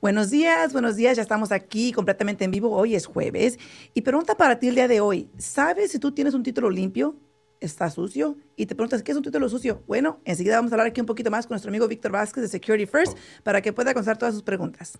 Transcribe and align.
Buenos 0.00 0.30
días, 0.30 0.72
buenos 0.72 0.96
días. 0.96 1.16
Ya 1.16 1.22
estamos 1.22 1.52
aquí 1.52 1.92
completamente 1.92 2.44
en 2.44 2.50
vivo. 2.50 2.70
Hoy 2.70 2.94
es 2.94 3.06
jueves. 3.06 3.58
Y 3.94 4.02
pregunta 4.02 4.36
para 4.36 4.58
ti 4.58 4.68
el 4.68 4.74
día 4.74 4.88
de 4.88 5.00
hoy. 5.00 5.30
¿Sabes 5.38 5.92
si 5.92 5.98
tú 5.98 6.12
tienes 6.12 6.34
un 6.34 6.42
título 6.42 6.70
limpio? 6.70 7.16
¿Está 7.60 7.90
sucio? 7.90 8.36
Y 8.56 8.66
te 8.66 8.74
preguntas, 8.74 9.02
¿qué 9.02 9.12
es 9.12 9.16
un 9.16 9.22
título 9.22 9.48
sucio? 9.48 9.82
Bueno, 9.86 10.20
enseguida 10.24 10.56
vamos 10.56 10.72
a 10.72 10.74
hablar 10.74 10.88
aquí 10.88 11.00
un 11.00 11.06
poquito 11.06 11.30
más 11.30 11.46
con 11.46 11.54
nuestro 11.54 11.70
amigo 11.70 11.86
Víctor 11.86 12.10
Vázquez 12.10 12.42
de 12.42 12.48
Security 12.48 12.86
First 12.86 13.16
para 13.44 13.62
que 13.62 13.72
pueda 13.72 13.94
contestar 13.94 14.18
todas 14.18 14.34
sus 14.34 14.42
preguntas. 14.42 14.98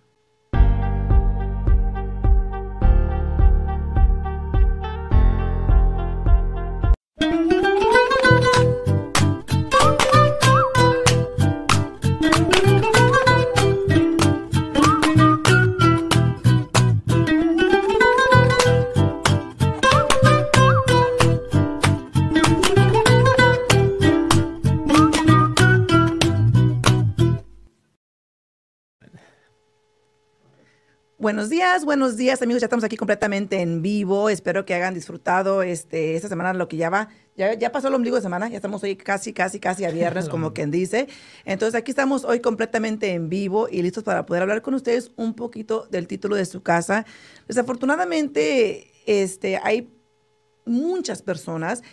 Buenos 31.23 31.49
días, 31.49 31.85
buenos 31.85 32.17
días 32.17 32.41
amigos, 32.41 32.59
ya 32.59 32.65
estamos 32.65 32.83
aquí 32.83 32.97
completamente 32.97 33.61
en 33.61 33.81
vivo, 33.81 34.27
espero 34.27 34.65
que 34.65 34.73
hayan 34.73 34.93
disfrutado 34.93 35.63
este, 35.63 36.17
esta 36.17 36.27
semana 36.27 36.51
lo 36.51 36.67
que 36.67 36.75
ya 36.75 36.89
va, 36.89 37.07
ya, 37.37 37.53
ya 37.53 37.71
pasó 37.71 37.87
el 37.87 37.93
ombligo 37.93 38.17
de 38.17 38.21
semana, 38.21 38.49
ya 38.49 38.57
estamos 38.57 38.83
hoy 38.83 38.97
casi, 38.97 39.31
casi, 39.31 39.61
casi 39.61 39.85
a 39.85 39.89
viernes 39.89 40.27
como 40.29 40.53
quien 40.53 40.69
dice, 40.69 41.07
entonces 41.45 41.79
aquí 41.79 41.91
estamos 41.91 42.25
hoy 42.25 42.41
completamente 42.41 43.13
en 43.13 43.29
vivo 43.29 43.69
y 43.71 43.81
listos 43.83 44.03
para 44.03 44.25
poder 44.25 44.43
hablar 44.43 44.61
con 44.61 44.73
ustedes 44.73 45.11
un 45.15 45.33
poquito 45.33 45.87
del 45.89 46.07
título 46.07 46.35
de 46.35 46.43
su 46.43 46.61
casa. 46.61 47.05
Desafortunadamente, 47.47 48.91
este, 49.05 49.61
hay 49.63 49.93
muchas 50.65 51.21
personas 51.21 51.83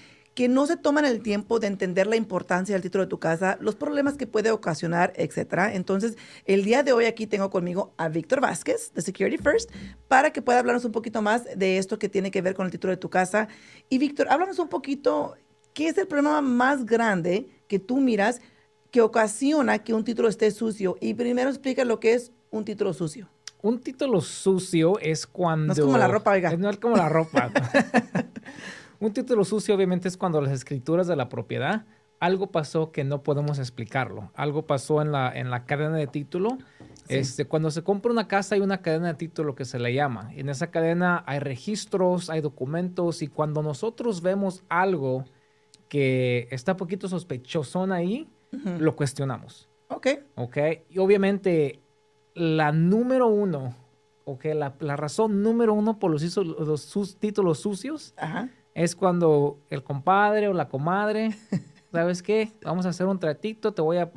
que 0.41 0.49
no 0.49 0.65
se 0.67 0.79
toman 0.79 1.05
el 1.05 1.21
tiempo 1.21 1.61
de 1.61 1.67
entender 1.67 2.07
la 2.07 2.17
importancia 2.17 2.75
del 2.75 2.81
título 2.81 3.05
de 3.05 3.11
tu 3.11 3.19
casa, 3.19 3.59
los 3.61 3.77
problemas 3.77 4.17
que 4.17 4.27
puede 4.27 4.51
ocasionar, 4.51 5.13
etcétera. 5.17 5.75
Entonces, 5.75 6.17
el 6.47 6.65
día 6.65 6.83
de 6.83 6.95
hoy 6.95 7.05
aquí 7.05 7.27
tengo 7.27 7.51
conmigo 7.51 7.93
a 7.99 8.09
Víctor 8.09 8.41
Vázquez 8.41 8.91
de 8.95 9.03
Security 9.03 9.37
First 9.37 9.71
para 10.09 10.33
que 10.33 10.41
pueda 10.41 10.61
hablarnos 10.61 10.87
un 10.87 10.93
poquito 10.93 11.21
más 11.21 11.45
de 11.55 11.77
esto 11.77 11.99
que 11.99 12.09
tiene 12.09 12.31
que 12.31 12.41
ver 12.41 12.55
con 12.55 12.65
el 12.65 12.73
título 12.73 12.91
de 12.91 12.97
tu 12.97 13.11
casa. 13.11 13.49
Y 13.91 13.99
Víctor, 13.99 14.29
háblanos 14.31 14.59
un 14.59 14.69
poquito, 14.69 15.35
¿qué 15.75 15.89
es 15.89 15.99
el 15.99 16.07
problema 16.07 16.41
más 16.41 16.87
grande 16.87 17.47
que 17.69 17.79
tú 17.79 17.99
miras 17.99 18.41
que 18.91 19.03
ocasiona 19.03 19.81
que 19.81 19.93
un 19.93 20.05
título 20.05 20.27
esté 20.27 20.51
sucio? 20.53 20.97
Y 21.03 21.13
primero 21.13 21.51
explica 21.51 21.85
lo 21.85 22.01
que 22.01 22.15
es 22.15 22.33
un 22.51 22.65
título 22.65 22.95
sucio. 22.95 23.29
Un 23.61 23.79
título 23.79 24.23
sucio 24.23 24.99
es 25.01 25.27
cuando... 25.27 25.67
No 25.67 25.73
es 25.75 25.81
como 25.81 25.99
la 25.99 26.09
ropa, 26.09 26.31
oiga. 26.31 26.57
No 26.57 26.71
es 26.71 26.79
como 26.79 26.97
la 26.97 27.11
ropa. 27.11 27.53
Un 29.01 29.15
título 29.15 29.45
sucio 29.45 29.75
obviamente 29.75 30.09
es 30.09 30.19
cuando 30.19 30.43
las 30.43 30.53
escrituras 30.53 31.07
de 31.07 31.17
la 31.17 31.31
propiedad, 31.31 31.87
algo 32.21 32.49
pasó 32.53 32.93
que 32.93 33.03
no 33.03 33.23
podemos 33.23 33.59
explicarlo. 33.59 34.31
Algo 34.35 34.67
pasó 34.67 35.01
en 35.01 35.11
la, 35.11 35.33
en 35.35 35.51
la 35.51 35.65
cadena 35.65 35.97
de 35.97 36.07
título. 36.07 36.59
Este, 37.09 37.47
cuando 37.47 37.71
se 37.71 37.83
compra 37.83 38.13
una 38.13 38.29
casa 38.29 38.55
hay 38.55 38.61
una 38.61 38.83
cadena 38.83 39.09
de 39.09 39.15
título 39.15 39.55
que 39.55 39.65
se 39.65 39.79
le 39.79 39.95
llama. 39.95 40.31
En 40.37 40.51
esa 40.51 40.71
cadena 40.71 41.25
hay 41.27 41.39
registros, 41.39 42.29
hay 42.29 42.43
documentos 42.43 43.23
y 43.23 43.29
cuando 43.29 43.63
nosotros 43.63 44.21
vemos 44.21 44.65
algo 44.69 45.25
que 45.89 46.47
está 46.51 46.77
poquito 46.77 47.09
sospechosón 47.09 47.93
ahí, 47.93 48.29
lo 48.79 48.95
cuestionamos. 48.97 49.71
Ok. 49.89 50.09
Ok. 50.35 50.59
Y 50.91 50.99
obviamente 50.99 51.81
la 52.35 52.71
número 52.71 53.29
uno, 53.29 53.75
ok, 54.25 54.45
la, 54.55 54.75
la 54.79 54.97
razón 54.97 55.43
número 55.43 55.73
uno 55.73 55.99
por 55.99 56.11
los, 56.11 56.37
los 56.37 56.83
sus 56.83 57.17
títulos 57.17 57.61
sucios 57.61 58.15
Ajá 58.17 58.51
es 58.75 58.95
cuando 58.97 59.59
el 59.71 59.83
compadre 59.83 60.49
o 60.49 60.53
la 60.53 60.69
comadre, 60.69 61.31
¿sabes 61.93 62.23
qué? 62.23 62.53
Vamos 62.63 62.87
a 62.87 62.91
hacer 62.91 63.07
un 63.07 63.19
tratito, 63.19 63.73
te 63.73 63.83
voy 63.83 63.99
a, 63.99 64.11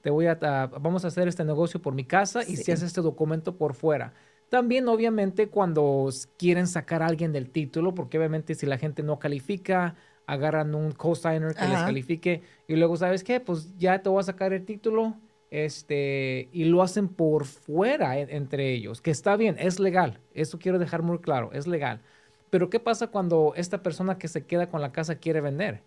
te 0.00 0.10
voy 0.10 0.26
a, 0.26 0.34
vamos 0.80 1.04
a 1.04 1.08
hacer 1.08 1.28
este 1.28 1.44
negocio 1.44 1.80
por 1.80 1.94
mi 1.94 2.04
casa 2.04 2.42
y 2.42 2.56
si 2.56 2.72
haces 2.72 2.88
este 2.88 3.00
documento 3.00 3.56
por 3.56 3.74
fuera. 3.74 4.12
También, 4.48 4.88
obviamente, 4.88 5.48
cuando 5.48 6.08
quieren 6.36 6.66
sacar 6.66 7.02
a 7.02 7.06
alguien 7.06 7.32
del 7.32 7.50
título, 7.50 7.94
porque 7.94 8.18
obviamente 8.18 8.56
si 8.56 8.66
la 8.66 8.78
gente 8.78 9.02
no 9.04 9.18
califica, 9.20 9.94
agarran 10.26 10.74
un 10.74 10.92
co-signer 10.92 11.54
que 11.54 11.66
les 11.66 11.78
califique 11.78 12.42
y 12.68 12.76
luego, 12.76 12.96
¿sabes 12.96 13.24
qué? 13.24 13.40
Pues 13.40 13.76
ya 13.76 14.02
te 14.02 14.08
voy 14.08 14.20
a 14.20 14.24
sacar 14.24 14.52
el 14.52 14.64
título 14.64 15.16
este, 15.50 16.48
y 16.52 16.64
lo 16.64 16.82
hacen 16.82 17.08
por 17.08 17.44
fuera 17.44 18.18
entre 18.18 18.72
ellos, 18.72 19.00
que 19.00 19.10
está 19.10 19.36
bien, 19.36 19.56
es 19.58 19.80
legal. 19.80 20.20
Eso 20.32 20.58
quiero 20.58 20.78
dejar 20.78 21.02
muy 21.02 21.18
claro, 21.18 21.50
es 21.52 21.66
legal. 21.66 22.02
Pero 22.50 22.68
¿qué 22.68 22.80
pasa 22.80 23.06
cuando 23.06 23.52
esta 23.56 23.82
persona 23.82 24.18
que 24.18 24.28
se 24.28 24.44
queda 24.44 24.68
con 24.68 24.80
la 24.80 24.92
casa 24.92 25.16
quiere 25.16 25.40
vender? 25.40 25.82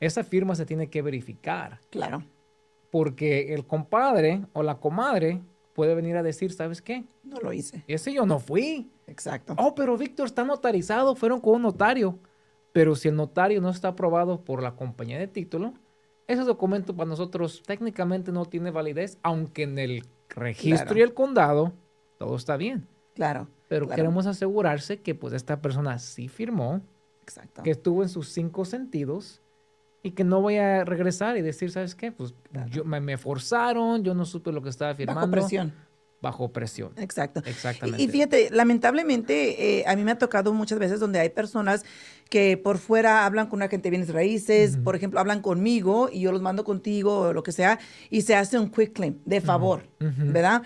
Esa 0.00 0.22
firma 0.22 0.54
se 0.54 0.66
tiene 0.66 0.88
que 0.88 1.02
verificar. 1.02 1.80
Claro. 1.90 2.24
Porque 2.90 3.52
el 3.54 3.66
compadre 3.66 4.46
o 4.52 4.62
la 4.62 4.78
comadre 4.78 5.42
puede 5.74 5.94
venir 5.94 6.16
a 6.16 6.22
decir, 6.22 6.52
¿sabes 6.52 6.80
qué? 6.80 7.04
No 7.24 7.38
lo 7.40 7.52
hice. 7.52 7.84
Ese 7.88 8.12
yo 8.12 8.24
no 8.24 8.38
fui. 8.38 8.90
Exacto. 9.06 9.54
Oh, 9.58 9.74
pero 9.74 9.96
Víctor 9.98 10.26
está 10.26 10.44
notarizado, 10.44 11.14
fueron 11.16 11.40
con 11.40 11.56
un 11.56 11.62
notario. 11.62 12.18
Pero 12.72 12.94
si 12.94 13.08
el 13.08 13.16
notario 13.16 13.60
no 13.60 13.70
está 13.70 13.88
aprobado 13.88 14.44
por 14.44 14.62
la 14.62 14.76
compañía 14.76 15.18
de 15.18 15.26
título, 15.26 15.74
ese 16.26 16.42
documento 16.42 16.94
para 16.94 17.08
nosotros 17.08 17.62
técnicamente 17.66 18.32
no 18.32 18.44
tiene 18.46 18.70
validez, 18.70 19.18
aunque 19.22 19.62
en 19.62 19.78
el 19.78 20.04
registro 20.28 20.98
y 20.98 21.02
el 21.02 21.14
condado 21.14 21.72
todo 22.18 22.36
está 22.36 22.56
bien. 22.56 22.86
Claro. 23.16 23.48
Pero 23.68 23.88
queremos 23.88 24.26
asegurarse 24.26 24.98
que 24.98 25.14
pues 25.14 25.32
esta 25.32 25.60
persona 25.60 25.98
sí 25.98 26.28
firmó, 26.28 26.82
Exacto. 27.22 27.64
que 27.64 27.70
estuvo 27.72 28.02
en 28.02 28.08
sus 28.08 28.28
cinco 28.28 28.64
sentidos 28.64 29.42
y 30.02 30.12
que 30.12 30.22
no 30.22 30.40
voy 30.40 30.58
a 30.58 30.84
regresar 30.84 31.36
y 31.36 31.42
decir, 31.42 31.72
¿sabes 31.72 31.96
qué? 31.96 32.12
Pues 32.12 32.32
yo, 32.70 32.84
me, 32.84 33.16
forzaron, 33.16 34.04
yo 34.04 34.14
no 34.14 34.24
supe 34.24 34.52
lo 34.52 34.62
que 34.62 34.68
estaba 34.68 34.94
firmando. 34.94 35.22
Bajo 35.22 35.30
presión. 35.32 35.72
Bajo 36.22 36.52
presión. 36.52 36.92
Exacto. 36.96 37.42
Exactamente. 37.44 38.02
Y, 38.02 38.06
fíjate, 38.08 38.50
lamentablemente, 38.52 39.80
eh, 39.80 39.84
a 39.86 39.96
mí 39.96 40.04
me 40.04 40.12
ha 40.12 40.18
tocado 40.18 40.52
muchas 40.52 40.78
veces 40.78 41.00
donde 41.00 41.18
hay 41.18 41.30
personas 41.30 41.84
que 42.30 42.56
por 42.56 42.78
fuera 42.78 43.26
hablan 43.26 43.48
con 43.48 43.58
una 43.58 43.68
gente 43.68 43.84
de 43.84 43.90
bienes 43.90 44.12
raíces, 44.12 44.76
por 44.76 44.94
ejemplo, 44.94 45.18
hablan 45.18 45.42
conmigo 45.42 46.08
y 46.12 46.20
yo 46.20 46.32
los 46.32 46.42
mando 46.42 46.62
contigo 46.62 47.18
o 47.20 47.32
lo 47.32 47.42
que 47.42 47.52
sea, 47.52 47.78
y 48.08 48.22
se 48.22 48.36
hace 48.36 48.58
un 48.58 48.70
quick 48.70 48.92
claim 48.92 49.18
de 49.24 49.40
favor, 49.40 49.88
¿verdad? 49.98 50.62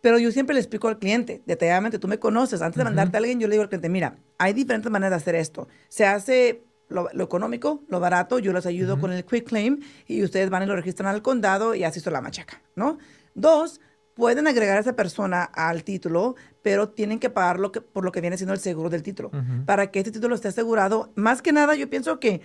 Pero 0.00 0.18
yo 0.18 0.32
siempre 0.32 0.54
le 0.54 0.60
explico 0.60 0.88
al 0.88 0.98
cliente, 0.98 1.42
detalladamente, 1.46 1.98
tú 1.98 2.08
me 2.08 2.18
conoces, 2.18 2.62
antes 2.62 2.78
de 2.78 2.84
mandarte 2.84 3.16
a 3.16 3.18
alguien, 3.18 3.38
yo 3.38 3.48
le 3.48 3.52
digo 3.52 3.62
al 3.62 3.68
cliente, 3.68 3.88
mira, 3.88 4.16
hay 4.38 4.52
diferentes 4.52 4.90
maneras 4.90 5.10
de 5.10 5.16
hacer 5.16 5.34
esto. 5.34 5.68
Se 5.88 6.06
hace 6.06 6.62
lo, 6.88 7.08
económico, 7.22 7.82
lo 7.88 8.00
barato, 8.00 8.38
yo 8.38 8.52
les 8.52 8.66
ayudo 8.66 8.98
con 8.98 9.12
el 9.12 9.24
quick 9.24 9.48
claim 9.48 9.80
y 10.06 10.22
ustedes 10.22 10.50
van 10.50 10.62
y 10.62 10.66
lo 10.66 10.76
registran 10.76 11.08
al 11.08 11.22
condado 11.22 11.74
y 11.74 11.84
así 11.84 12.00
se 12.00 12.10
la 12.10 12.20
machaca, 12.20 12.60
¿no? 12.74 12.98
Dos, 13.34 13.80
pueden 14.14 14.46
agregar 14.46 14.76
a 14.76 14.80
esa 14.80 14.96
persona 14.96 15.44
al 15.44 15.84
título, 15.84 16.34
pero 16.62 16.88
tienen 16.88 17.18
que 17.18 17.30
pagar 17.30 17.60
lo 17.60 17.72
que, 17.72 17.80
por 17.80 18.04
lo 18.04 18.12
que 18.12 18.20
viene 18.20 18.36
siendo 18.36 18.52
el 18.52 18.60
seguro 18.60 18.90
del 18.90 19.02
título. 19.02 19.30
Para 19.66 19.90
que 19.90 20.00
este 20.00 20.10
título 20.10 20.34
esté 20.34 20.48
asegurado, 20.48 21.12
más 21.14 21.42
que 21.42 21.52
nada 21.52 21.74
yo 21.74 21.88
pienso 21.88 22.18
que 22.20 22.42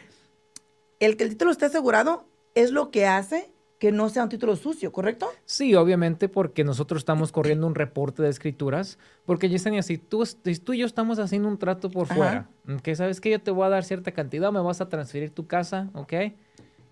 el 0.99 1.17
que 1.17 1.23
el 1.23 1.31
título 1.31 1.51
esté 1.51 1.65
asegurado 1.65 2.27
es 2.53 2.71
lo 2.71 2.91
que 2.91 3.05
hace 3.05 3.51
que 3.79 3.91
no 3.91 4.09
sea 4.09 4.23
un 4.23 4.29
título 4.29 4.55
sucio, 4.55 4.91
¿correcto? 4.91 5.27
Sí, 5.45 5.75
obviamente, 5.75 6.29
porque 6.29 6.63
nosotros 6.63 6.99
estamos 6.99 7.31
corriendo 7.31 7.67
un 7.67 7.75
reporte 7.75 8.23
de 8.23 8.29
escrituras. 8.29 8.97
Porque 9.25 9.49
Yesenia, 9.49 9.83
si 9.83 9.97
tú, 9.97 10.25
si 10.25 10.55
tú 10.59 10.73
y 10.73 10.79
yo 10.79 10.85
estamos 10.85 11.19
haciendo 11.19 11.49
un 11.49 11.57
trato 11.57 11.89
por 11.89 12.07
fuera, 12.07 12.49
que 12.83 12.95
sabes 12.95 13.19
que 13.19 13.31
yo 13.31 13.41
te 13.41 13.51
voy 13.51 13.65
a 13.65 13.69
dar 13.69 13.83
cierta 13.83 14.11
cantidad, 14.11 14.51
me 14.51 14.61
vas 14.61 14.79
a 14.79 14.87
transferir 14.87 15.31
tu 15.31 15.45
casa, 15.47 15.89
¿ok? 15.93 16.13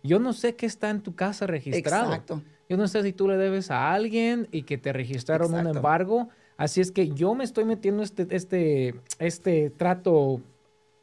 Yo 0.03 0.19
no 0.19 0.33
sé 0.33 0.55
qué 0.55 0.65
está 0.65 0.89
en 0.89 1.01
tu 1.01 1.15
casa 1.15 1.47
registrado. 1.47 2.11
Exacto. 2.11 2.41
Yo 2.67 2.75
no 2.77 2.87
sé 2.87 3.01
si 3.03 3.13
tú 3.13 3.27
le 3.27 3.37
debes 3.37 3.71
a 3.71 3.93
alguien 3.93 4.47
y 4.51 4.63
que 4.63 4.77
te 4.77 4.91
registraron 4.91 5.53
un 5.53 5.67
embargo. 5.67 6.29
Así 6.57 6.81
es 6.81 6.91
que 6.91 7.09
yo 7.09 7.33
me 7.35 7.43
estoy 7.43 7.65
metiendo 7.65 8.03
este, 8.03 8.27
este, 8.29 8.95
este 9.19 9.69
trato 9.69 10.41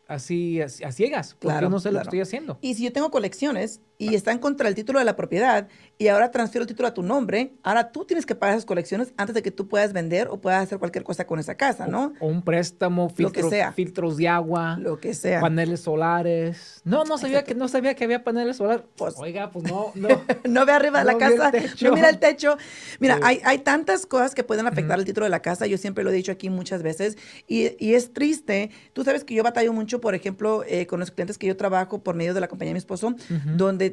así, 0.07 0.61
así 0.61 0.85
a 0.85 0.93
ciegas, 0.93 1.35
porque 1.35 1.55
claro, 1.55 1.67
yo 1.67 1.71
no 1.71 1.81
sé 1.81 1.93
lo 1.93 1.99
que 1.99 2.05
estoy 2.05 2.21
haciendo. 2.21 2.59
Y 2.61 2.75
si 2.75 2.85
yo 2.85 2.93
tengo 2.93 3.11
colecciones 3.11 3.81
y 4.01 4.15
están 4.15 4.39
contra 4.39 4.67
el 4.67 4.75
título 4.75 4.99
de 4.99 5.05
la 5.05 5.15
propiedad 5.15 5.69
y 5.99 6.09
ahora 6.09 6.31
transfiero 6.31 6.63
el 6.63 6.67
título 6.67 6.89
a 6.89 6.95
tu 6.95 7.03
nombre, 7.03 7.53
ahora 7.63 7.93
tú 7.93 8.07
tienes 8.07 8.25
que 8.25 8.35
pagar 8.35 8.57
esas 8.57 8.65
colecciones 8.65 9.13
antes 9.19 9.35
de 9.35 9.43
que 9.43 9.51
tú 9.51 9.69
puedas 9.69 9.93
vender 9.93 10.29
o 10.29 10.41
puedas 10.41 10.63
hacer 10.63 10.79
cualquier 10.79 11.05
cosa 11.05 11.27
con 11.27 11.39
esa 11.39 11.55
casa, 11.57 11.87
¿no? 11.87 12.15
O, 12.19 12.27
un 12.27 12.41
préstamo, 12.41 13.11
filtros, 13.11 13.53
filtros 13.75 14.17
de 14.17 14.27
agua, 14.27 14.79
lo 14.81 14.99
que 14.99 15.13
sea. 15.13 15.41
Paneles 15.43 15.81
solares. 15.81 16.81
No, 16.85 17.05
no 17.05 17.19
sabía 17.19 17.45
que 17.45 17.55
no 17.55 17.69
sabía 17.69 17.95
que 17.95 18.05
había 18.05 18.25
paneles 18.25 18.57
solares. 18.57 18.87
Pues, 18.97 19.17
Oiga, 19.19 19.51
pues 19.51 19.67
no, 19.67 19.93
no. 19.95 20.09
no 20.49 20.65
ve 20.65 20.73
arriba 20.73 21.01
de 21.01 21.05
la 21.05 21.19
casa, 21.19 21.53
no 21.83 21.93
mira 21.93 22.09
el 22.09 22.19
techo. 22.19 22.57
Mira, 23.01 23.21
hay, 23.23 23.43
hay 23.45 23.59
tantas 23.59 24.07
cosas 24.07 24.35
que 24.35 24.43
pueden 24.43 24.67
afectar 24.67 24.99
el 24.99 25.05
título 25.05 25.27
de 25.27 25.31
la 25.31 25.43
casa. 25.43 25.67
Yo 25.67 25.77
siempre 25.77 26.03
lo 26.05 26.09
he 26.09 26.15
dicho 26.15 26.33
aquí 26.33 26.49
muchas 26.49 26.83
veces 26.83 27.19
y, 27.47 27.77
y 27.79 27.93
es 27.93 28.15
triste. 28.15 28.71
Tú 28.95 29.05
sabes 29.05 29.25
que 29.25 29.35
yo 29.35 29.43
batallo 29.43 29.75
mucho, 29.75 30.01
por 30.01 30.15
ejemplo, 30.15 30.65
eh, 30.67 30.87
con 30.87 31.01
los 31.01 31.11
clientes 31.11 31.37
que 31.37 31.47
yo 31.47 31.59
trabajo 31.59 32.03
por 32.03 32.15
medio 32.15 32.33
de 32.33 32.41
la 32.41 32.49
compañía 32.49 32.71
de 32.71 32.75
mi 32.75 32.79
esposo, 32.79 33.15
donde 33.57 33.90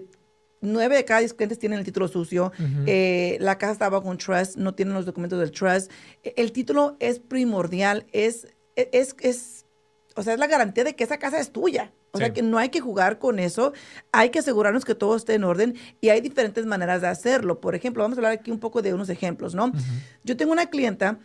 nueve 0.62 0.96
de 0.96 1.06
cada 1.06 1.20
diez 1.20 1.34
clientes 1.34 1.60
tienen 1.60 1.80
el 1.80 1.86
título 1.86 2.08
sucio. 2.08 2.52
Eh, 2.88 3.38
la 3.40 3.58
casa 3.58 3.74
está 3.74 3.90
bajo 3.90 4.08
un 4.10 4.18
trust, 4.18 4.56
no 4.58 4.74
tienen 4.74 4.94
los 4.94 5.06
documentos 5.06 5.40
del 5.40 5.52
trust. 5.52 5.92
E- 6.24 6.34
El 6.38 6.52
título 6.52 6.96
es 7.00 7.20
primordial, 7.20 8.06
es, 8.12 8.48
e- 8.76 8.90
es, 8.92 9.16
es, 9.20 9.66
o 10.16 10.24
sea, 10.24 10.34
es 10.34 10.40
la 10.40 10.48
garantía 10.48 10.84
de 10.84 10.96
que 10.96 11.04
esa 11.04 11.18
casa 11.18 11.40
es 11.40 11.52
tuya. 11.52 11.92
O 12.14 12.18
sea, 12.20 12.34
que 12.34 12.42
no 12.42 12.58
hay 12.58 12.70
que 12.70 12.80
jugar 12.80 13.20
con 13.20 13.38
eso. 13.38 13.74
Hay 14.12 14.30
que 14.32 14.40
asegurarnos 14.40 14.86
que 14.86 14.96
todo 14.96 15.16
esté 15.16 15.36
en 15.36 15.44
orden 15.44 15.76
y 16.02 16.10
hay 16.10 16.20
diferentes 16.22 16.66
maneras 16.66 17.02
de 17.02 17.08
hacerlo. 17.08 17.60
Por 17.62 17.76
ejemplo, 17.76 18.02
vamos 18.02 18.18
a 18.18 18.22
hablar 18.22 18.32
aquí 18.32 18.50
un 18.50 18.60
poco 18.60 18.82
de 18.82 18.94
unos 18.94 19.10
ejemplos, 19.10 19.54
¿no? 19.54 19.72
Yo 20.24 20.36
tengo 20.36 20.52
una 20.52 20.68
clienta 20.68 21.20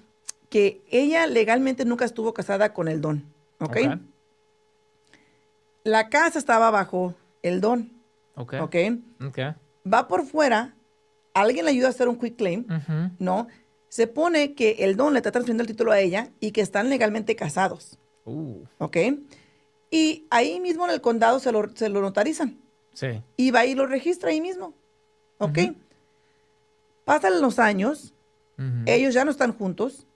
que 0.50 0.82
ella 0.90 1.26
legalmente 1.26 1.86
nunca 1.86 2.04
estuvo 2.04 2.34
casada 2.34 2.74
con 2.74 2.88
el 2.88 3.00
don, 3.00 3.24
¿ok? 3.60 3.70
Ok. 3.70 4.00
La 5.84 6.08
casa 6.10 6.38
estaba 6.38 6.70
bajo 6.70 7.14
el 7.42 7.60
don, 7.60 7.90
Ok. 8.34 8.54
¿ok? 8.60 8.76
Ok. 9.26 9.38
Va 9.90 10.08
por 10.08 10.24
fuera, 10.24 10.74
alguien 11.34 11.64
le 11.64 11.70
ayuda 11.72 11.88
a 11.88 11.90
hacer 11.90 12.08
un 12.08 12.18
quick 12.18 12.36
claim. 12.36 12.66
¿no? 13.18 13.48
Se 13.88 14.06
pone 14.06 14.54
que 14.54 14.76
el 14.80 14.96
don 14.96 15.12
le 15.12 15.18
está 15.18 15.32
transfiriendo 15.32 15.62
el 15.62 15.66
título 15.68 15.92
a 15.92 16.00
ella 16.00 16.30
y 16.40 16.52
que 16.52 16.60
están 16.60 16.88
legalmente 16.88 17.36
casados, 17.36 17.98
Uh, 18.24 18.62
¿ok? 18.78 18.96
Y 19.90 20.26
ahí 20.30 20.60
mismo 20.60 20.84
en 20.84 20.92
el 20.92 21.00
condado 21.00 21.40
se 21.40 21.50
lo, 21.50 21.68
se 21.74 21.88
lo 21.88 22.00
notarizan 22.00 22.56
sí. 22.92 23.20
y 23.36 23.50
va 23.50 23.66
y 23.66 23.74
lo 23.74 23.86
registra 23.86 24.30
ahí 24.30 24.40
mismo, 24.40 24.74
¿ok? 25.38 25.58
Pasan 27.04 27.40
los 27.40 27.58
años, 27.58 28.14
ellos 28.86 29.12
ya 29.12 29.24
no 29.24 29.32
están 29.32 29.52
juntos. 29.52 30.06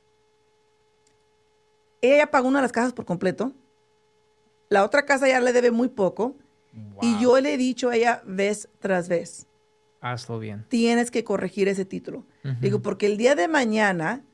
Ella 2.01 2.19
ya 2.19 2.27
pagó 2.31 2.47
una 2.47 2.59
de 2.61 2.63
las 2.63 2.73
casas 2.73 2.93
por 2.93 3.05
completo. 3.05 3.53
La 4.69 4.85
otra 4.85 5.05
casa 5.05 5.27
ya 5.27 5.41
le 5.41 5.53
debe 5.53 5.73
muy 5.73 5.89
poco. 5.89 6.37
Y 7.01 7.19
yo 7.21 7.39
le 7.41 7.55
he 7.55 7.57
dicho 7.57 7.89
a 7.91 7.97
ella 7.97 8.23
vez 8.27 8.69
tras 8.81 9.09
vez, 9.09 9.47
Hazlo 10.01 10.39
bien. 10.39 10.65
tienes 10.69 11.11
que 11.11 11.25
corregir 11.25 11.69
ese 11.69 11.85
título. 11.85 12.27
Digo, 12.61 12.81
porque 12.83 13.07
el 13.07 13.17
día 13.17 13.35
de 13.35 13.49
mañana, 13.49 14.25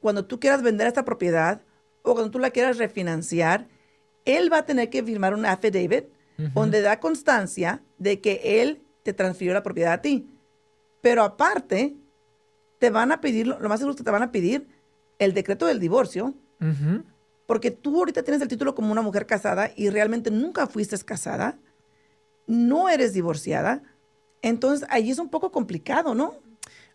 cuando 0.00 0.24
tú 0.26 0.40
quieras 0.40 0.62
vender 0.62 0.86
esta 0.86 1.04
propiedad 1.04 1.62
o 2.02 2.14
cuando 2.14 2.30
tú 2.30 2.38
la 2.38 2.50
quieras 2.50 2.78
refinanciar, 2.78 3.68
él 4.24 4.52
va 4.52 4.58
a 4.58 4.66
tener 4.66 4.90
que 4.90 5.02
firmar 5.02 5.34
un 5.34 5.46
affidavit 5.46 6.06
Ujú. 6.38 6.48
donde 6.60 6.80
da 6.80 7.00
constancia 7.00 7.82
de 7.98 8.20
que 8.20 8.40
él 8.62 8.80
te 9.02 9.12
transfirió 9.12 9.52
la 9.52 9.62
propiedad 9.62 9.92
a 9.92 10.00
ti. 10.02 10.26
Pero 11.02 11.22
aparte, 11.22 11.96
te 12.78 12.88
van 12.90 13.12
a 13.12 13.20
pedir, 13.20 13.46
lo 13.46 13.68
más 13.68 13.78
seguro 13.78 13.92
es 13.92 13.96
que 13.98 14.04
te 14.04 14.10
van 14.10 14.22
a 14.22 14.32
pedir 14.32 14.66
el 15.18 15.34
decreto 15.34 15.66
del 15.66 15.78
divorcio, 15.80 16.34
porque 17.46 17.70
tú 17.70 17.98
ahorita 17.98 18.22
tienes 18.22 18.40
el 18.42 18.48
título 18.48 18.74
como 18.74 18.90
una 18.92 19.02
mujer 19.02 19.26
casada 19.26 19.70
y 19.76 19.90
realmente 19.90 20.30
nunca 20.30 20.66
fuiste 20.66 20.96
casada, 20.98 21.58
no 22.50 22.88
eres 22.88 23.12
divorciada. 23.12 23.82
Entonces, 24.42 24.86
ahí 24.90 25.10
es 25.10 25.18
un 25.18 25.28
poco 25.28 25.52
complicado, 25.52 26.14
¿no? 26.14 26.34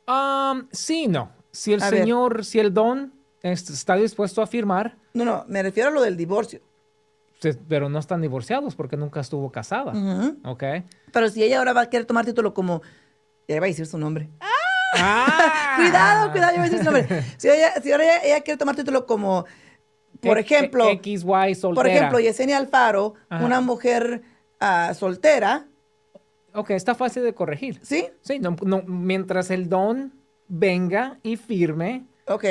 Um, 0.08 0.68
sí, 0.72 1.08
no. 1.08 1.32
Si 1.52 1.74
el 1.74 1.82
A 1.82 1.90
ver. 1.90 2.02
señor, 2.02 2.44
si 2.46 2.60
el 2.60 2.74
don 2.74 3.14
este, 3.42 3.72
está 3.74 3.96
dispuesto 3.96 4.42
a 4.42 4.48
firmar, 4.48 4.98
No, 5.14 5.24
no, 5.24 5.46
me 5.48 5.64
refiero 5.64 5.90
a 5.90 5.92
lo 5.94 6.02
del 6.02 6.18
divorcio. 6.18 6.60
pero 7.70 7.88
no 7.90 8.00
están 8.00 8.22
divorciados 8.22 8.76
porque 8.76 8.98
nunca 8.98 9.20
estuvo 9.22 9.52
casada. 9.52 9.94
¿Ok? 10.46 10.64
Pero 11.14 11.30
si 11.30 11.44
ella 11.44 11.60
ahora 11.60 11.74
va 11.74 11.82
a 11.82 11.90
querer 11.90 12.06
tomar 12.06 12.26
título 12.26 12.54
como, 12.54 12.82
ya 13.48 13.56
iba 13.58 13.66
a 13.66 13.70
decir 13.70 13.86
su 13.86 13.98
nombre. 13.98 14.30
¡Ah! 14.98 15.74
Cuidado, 15.78 16.32
cuidado, 16.32 16.52
ya 16.52 16.56
iba 16.56 16.64
a 16.64 16.70
decir 16.70 16.80
su 16.80 16.86
nombre. 16.86 17.24
Si, 17.38 17.48
ella- 17.50 17.74
si 17.82 17.92
ahora 17.92 18.04
ella, 18.04 18.24
ella 18.24 18.42
quiere 18.42 18.58
tomar 18.58 18.76
título 18.76 19.06
como, 19.06 19.46
por 20.22 20.38
E- 20.38 20.42
ejemplo, 20.42 20.90
e- 20.90 20.98
XY 21.02 21.56
soltera. 21.56 21.76
por 21.76 21.88
ejemplo, 21.88 22.20
Yesenia 22.20 22.58
Alfaro, 22.58 23.14
Ajá. 23.30 23.46
una 23.46 23.62
mujer 23.62 24.24
ah, 24.60 24.94
soltera, 24.94 25.68
Ok, 26.58 26.70
está 26.70 26.96
fácil 26.96 27.24
de 27.24 27.34
corregir. 27.34 27.80
¿sí? 27.84 28.08
Sí, 28.22 28.40
no, 28.40 28.56
no, 28.64 28.82
mientras 28.88 29.52
el 29.52 29.68
don 29.68 30.14
venga 30.48 31.20
y 31.22 31.36
firme 31.36 32.06
Ok. 32.28 32.46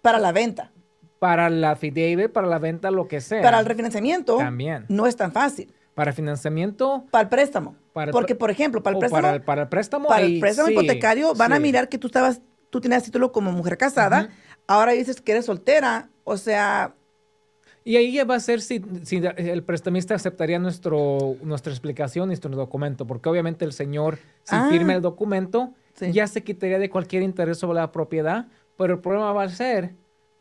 Para 0.00 0.18
la 0.18 0.32
venta. 0.32 0.72
para 1.18 1.50
la 1.50 1.72
affidavit, 1.72 2.30
para 2.32 2.46
la 2.46 2.58
venta, 2.58 2.90
lo 2.90 3.06
que 3.08 3.20
sea. 3.20 3.42
Para 3.42 3.58
el 3.60 3.66
refinanciamiento, 3.66 4.38
También. 4.38 4.86
no 4.88 5.06
es 5.06 5.14
tan 5.16 5.32
fácil. 5.32 5.74
Para 5.94 6.12
financiamiento 6.14 7.04
Para 7.10 7.22
el 7.24 7.28
préstamo. 7.28 7.76
Para 7.92 8.06
el 8.10 8.12
Porque, 8.12 8.34
por 8.34 8.50
ejemplo, 8.50 8.82
para 8.82 8.94
el 8.96 9.00
préstamo, 9.00 9.22
para, 9.22 9.34
el- 9.34 9.42
para 9.42 9.62
el 9.62 9.68
préstamo. 9.68 10.08
para 10.08 10.22
el 10.22 10.40
préstamo 10.40 10.68
sí, 10.68 10.72
hipotecario, 10.74 11.34
van 11.34 11.52
a 11.52 11.58
mirar 11.58 11.88
que 11.90 11.98
tú 11.98 12.06
estabas, 12.06 12.40
tú 12.70 12.80
tenías 12.80 13.02
título 13.02 13.30
como 13.32 13.50
mujer 13.52 13.76
casada, 13.76 14.30
ahora 14.66 14.92
dices 14.92 15.20
que 15.20 15.32
eres 15.32 15.44
soltera, 15.44 16.08
o 16.24 16.36
sea, 16.38 16.94
Y 17.88 17.96
ahí 17.96 18.12
ya 18.12 18.24
va 18.26 18.34
a 18.34 18.40
ser 18.40 18.60
si, 18.60 18.82
si 19.02 19.16
el 19.16 19.62
prestamista 19.62 20.14
aceptaría 20.14 20.58
nuestro, 20.58 21.36
nuestra 21.42 21.72
explicación, 21.72 22.26
nuestro 22.28 22.50
documento, 22.54 23.06
porque 23.06 23.30
obviamente 23.30 23.64
el 23.64 23.72
señor, 23.72 24.16
si 24.44 24.54
Ah. 24.56 24.68
firma 24.70 24.92
el 24.94 25.00
documento, 25.00 25.72
Sí. 25.94 26.12
ya 26.12 26.26
se 26.26 26.42
quitaría 26.44 26.78
de 26.78 26.90
cualquier 26.90 27.22
interés 27.22 27.56
sobre 27.56 27.76
la 27.76 27.90
propiedad, 27.90 28.46
pero 28.76 28.92
el 28.92 29.00
problema 29.00 29.32
va 29.32 29.44
a 29.44 29.48
ser, 29.48 29.94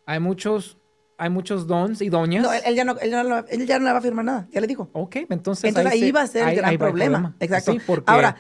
hay 0.06 0.20
muchos, 0.20 0.78
hay 1.18 1.30
muchos 1.30 1.68
dons 1.68 2.02
y 2.02 2.10
doñas. 2.10 2.44
no, 2.44 2.52
él, 2.52 2.62
él 2.66 2.76
ya 2.76 2.84
no, 2.84 2.98
él, 3.00 3.12
ya 3.12 3.24
no, 3.24 3.38
él 3.48 3.66
ya 3.66 3.80
no 3.80 3.86
le 3.86 3.92
va 3.94 4.00
a 4.00 4.02
firmar 4.02 4.26
nada, 4.26 4.48
ya 4.52 4.60
le 4.60 4.68
dijo. 4.68 4.90
Ok, 4.92 5.16
entonces, 5.30 5.64
Entonces 5.70 5.94
ahí, 5.94 6.00
se- 6.02 6.12
va 6.12 6.22
a 6.24 6.28
ser 6.28 6.42
el 6.42 6.48
ahí- 6.50 6.56
gran 6.58 6.70
ahí 6.72 6.76
va 6.78 6.86
el 6.88 6.92
problema. 6.92 7.36
Exacto. 7.40 7.72
Sí, 7.72 7.80
porque 7.88 8.12
Ahora, 8.12 8.36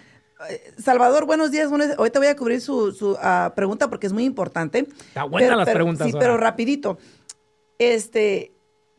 eh, 0.50 0.74
Salvador, 0.80 1.26
buenos 1.26 1.50
días. 1.52 1.70
buenos- 1.70 1.98
Ahorita 1.98 2.20
voy 2.20 2.28
a 2.28 2.36
cubrir 2.36 2.60
su, 2.60 2.92
su, 2.92 3.16
ah, 3.22 3.54
pregunta 3.56 3.90
porque 3.90 4.06
es 4.08 4.12
muy 4.12 4.26
importante. 4.26 4.80
Está 4.80 5.24
buena 5.24 5.56
las 5.56 5.70
preguntas 5.70 6.06
Sí, 6.08 6.12
ahora. 6.14 6.20
pero 6.26 6.38
rapidito. 6.38 6.98
Este, 7.80 8.52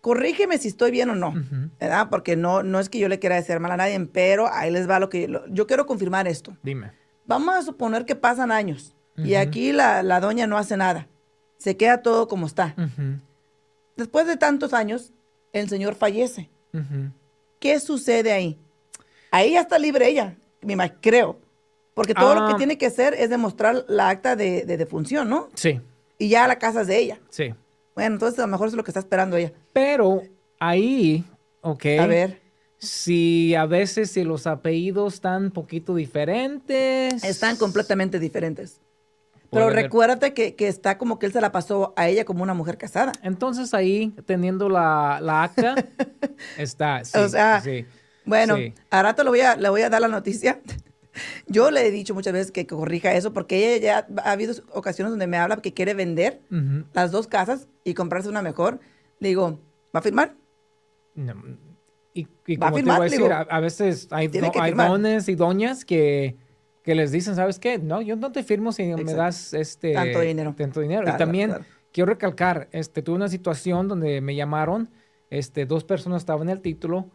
corrígeme 0.09 0.57
si 0.59 0.69
estoy 0.69 0.91
bien 0.91 1.11
o 1.11 1.15
no. 1.15 1.35
¿verdad? 1.79 2.09
Porque 2.11 2.35
no, 2.37 2.63
no 2.63 2.81
es 2.81 2.89
que 2.89 2.99
yo 2.99 3.09
le 3.09 3.19
quiera 3.19 3.37
decir 3.37 3.61
mal 3.61 3.73
a 3.73 3.77
nadie, 3.77 3.99
pero 4.07 4.51
ahí 4.53 4.71
les 4.71 4.89
va 4.89 4.99
lo 5.01 5.09
que... 5.11 5.29
lo- 5.29 5.47
yo 5.49 5.67
quiero 5.67 5.85
confirmar 5.87 6.27
esto. 6.27 6.57
dime. 6.63 6.93
Vamos 7.27 7.55
a 7.55 7.63
suponer 7.63 8.07
que 8.07 8.17
pasan 8.17 8.51
años 8.51 8.95
y 9.17 9.35
aquí 9.35 9.73
la, 9.73 10.03
la 10.03 10.19
doña 10.21 10.47
no 10.47 10.57
hace 10.57 10.77
nada. 10.79 11.09
Se 11.59 11.77
queda 11.77 12.01
todo 12.03 12.27
como 12.27 12.47
está. 12.47 12.75
Después 13.97 14.27
de 14.27 14.37
tantos 14.39 14.73
años, 14.73 15.13
el 15.53 15.69
señor 15.69 15.95
fallece. 15.95 16.49
¿Qué 17.61 17.81
sucede 17.81 18.33
ahí? 18.33 18.57
Ahí 19.31 19.53
ya 19.53 19.61
está 19.61 19.79
libre 19.79 20.09
ella, 20.09 20.37
creo. 21.03 21.39
Porque 21.95 22.15
todo 22.15 22.35
lo 22.35 22.47
que 22.47 22.53
Ah. 22.55 22.57
tiene 22.57 22.79
que 22.79 22.87
hacer 22.87 23.13
es 23.15 23.29
demostrar 23.29 23.85
la 23.89 24.09
acta 24.09 24.35
de, 24.37 24.65
de 24.65 24.77
defunción, 24.79 25.29
¿no? 25.29 25.49
Sí, 25.55 25.81
Y 26.17 26.29
ya 26.31 26.47
la 26.49 26.59
casa 26.59 26.81
es 26.83 26.87
de 26.87 26.99
ella. 26.99 27.19
sí. 27.29 27.53
Bueno, 27.99 28.15
entonces 28.15 28.39
a 28.39 28.43
lo 28.43 28.49
mejor 28.49 28.69
es 28.69 28.75
lo 28.75 28.85
que 28.85 28.93
está 28.93 29.01
esperando 29.01 29.37
ella. 29.37 29.53
Pero 29.73 30.23
ahí, 30.61 31.25
ok. 31.63 31.85
A 32.01 32.07
ver, 32.07 32.41
Si 32.79 33.57
a 33.57 33.67
veces 33.67 34.13
si 34.13 34.23
los 34.23 34.47
apellidos 34.47 35.15
están 35.15 35.47
un 35.47 35.51
poquito 35.51 35.97
diferentes. 35.97 37.25
están 37.25 37.57
completamente 37.57 38.21
diferentes. 38.21 38.81
Pero 39.51 39.69
recuérdate 39.71 40.33
que, 40.33 40.55
que 40.55 40.69
está 40.69 40.97
como 40.97 41.19
que 41.19 41.27
él 41.27 41.33
se 41.33 41.41
la 41.41 41.51
pasó 41.51 41.93
a 41.97 42.07
ella 42.09 42.25
como 42.25 42.45
una 42.45 42.55
mujer 42.55 42.79
casada. 42.79 43.11
Entonces 43.25 43.75
ahí, 43.75 44.15
teniendo 44.27 44.69
la, 44.69 45.19
la 45.21 45.43
acta, 45.43 45.75
está. 46.57 47.05
sí, 47.05 47.19
O 47.19 47.29
sea, 47.29 47.61
sí. 47.63 47.85
Bueno, 48.25 48.57
Sí. 48.57 48.75
a 48.91 49.03
rato 49.03 49.25
le 49.25 49.31
voy 49.31 49.41
a, 49.41 49.57
le 49.57 49.71
voy 49.71 49.83
a 49.83 49.91
dar 49.91 50.01
la 50.03 50.09
noticia. 50.09 50.61
Yo 51.47 51.71
le 51.71 51.87
he 51.87 51.91
dicho 51.91 52.15
muchas 52.15 52.33
veces 52.33 52.51
que 52.53 52.67
corrija 52.67 53.15
eso 53.15 53.33
porque 53.33 53.75
ella 53.77 54.05
ya 54.07 54.23
ha 54.25 54.33
habido 54.33 54.55
ocasiones 54.73 55.11
donde 55.11 55.27
me 55.27 55.37
habla 55.37 55.57
que 55.59 55.73
quiere 55.75 55.95
vender 55.95 56.41
Ujú. 56.51 56.85
las 56.93 57.11
dos 57.11 57.27
casas 57.27 57.69
y 57.85 57.95
comprarse 57.95 58.29
una 58.29 58.43
mejor. 58.43 58.81
Le 59.21 59.29
digo, 59.29 59.61
¿va 59.95 60.01
a 60.01 60.03
firmar? 60.03 60.35
No, 61.15 61.35
Y, 62.15 62.27
y 62.47 62.57
Va 62.57 62.69
a 62.69 62.71
como 62.71 62.77
te 62.77 62.83
firmar, 62.83 62.97
iba 62.97 62.97
a 62.97 63.05
decir, 63.05 63.19
digo, 63.19 63.33
a, 63.33 63.41
a 63.41 63.61
veces 63.61 64.09
hay, 64.11 64.29
do- 64.29 64.51
hay 64.61 64.71
firmar. 64.71 64.89
dones 64.91 65.29
y 65.29 65.35
doñas 65.35 65.85
que, 65.85 66.37
que 66.83 66.95
les 66.95 67.11
dicen, 67.13 67.35
¿sabes 67.37 67.59
qué? 67.59 67.79
No, 67.79 68.01
yo 68.03 68.17
no 68.17 68.33
te 68.33 68.43
firmo 68.43 68.73
si 68.73 68.85
me 68.85 68.93
Exacto. 68.93 69.17
das 69.17 69.55
este 69.55 69.93
Tanto 69.95 70.21
dinero. 70.21 70.55
tanto 70.57 70.81
dinero. 70.81 71.03
Claro, 71.03 71.17
y 71.17 71.19
también 71.19 71.51
claro. 71.51 71.65
quiero 71.93 72.07
recalcar, 72.11 72.69
este, 72.73 73.03
tuve 73.03 73.17
una 73.17 73.29
situación 73.29 73.89
donde 73.89 74.21
me 74.21 74.35
llamaron, 74.37 74.91
este, 75.31 75.67
dos 75.67 75.85
personas 75.85 76.23
estaban 76.23 76.49
en 76.49 76.57
el 76.57 76.61
título, 76.63 77.11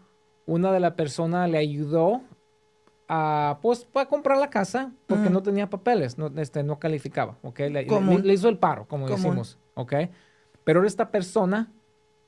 una 0.46 0.72
de 0.74 0.80
la 0.82 0.96
persona 0.96 1.48
le 1.48 1.58
ayudó 1.58 2.22
a, 3.08 3.60
pues, 3.62 3.86
para 3.86 4.08
comprar 4.08 4.38
la 4.38 4.50
casa 4.50 4.94
porque 5.08 5.26
Ujú. 5.28 5.34
no 5.36 5.44
tenía 5.44 5.70
papeles, 5.70 6.18
no, 6.18 6.28
este, 6.38 6.64
no 6.64 6.80
calificaba, 6.80 7.38
¿ok? 7.44 7.60
Le, 7.60 7.70
le- 7.70 7.88
Común. 7.88 8.22
le 8.28 8.34
hizo 8.34 8.50
el 8.50 8.58
paro, 8.58 8.88
como 8.88 9.08
Común. 9.08 9.16
decimos, 9.18 9.60
¿ok? 9.76 9.94
Pero 10.64 10.86
esta 10.86 11.12
persona 11.12 11.72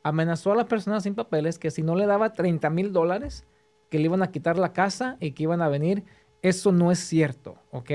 amenazó 0.03 0.51
a 0.51 0.55
la 0.55 0.67
persona 0.67 0.99
sin 1.01 1.15
papeles 1.15 1.57
que 1.57 1.71
si 1.71 1.81
no 1.81 1.95
le 1.95 2.05
daba 2.05 2.33
30 2.33 2.69
mil 2.69 2.91
dólares, 2.93 3.45
que 3.89 3.97
le 3.99 4.05
iban 4.05 4.21
a 4.23 4.31
quitar 4.31 4.57
la 4.57 4.73
casa 4.73 5.17
y 5.19 5.31
que 5.31 5.43
iban 5.43 5.61
a 5.61 5.69
venir. 5.69 6.03
Eso 6.41 6.71
no 6.71 6.91
es 6.91 6.99
cierto, 6.99 7.57
¿ok? 7.71 7.91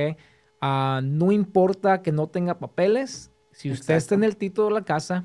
Ah, 0.61 1.01
no 1.05 1.31
importa 1.33 2.03
que 2.03 2.13
no 2.13 2.29
tenga 2.29 2.59
papeles, 2.59 3.31
si 3.53 3.71
usted 3.71 3.95
está 3.95 4.15
en 4.15 4.25
el 4.25 4.37
título 4.37 4.69
de 4.69 4.75
la 4.75 4.85
casa, 4.85 5.25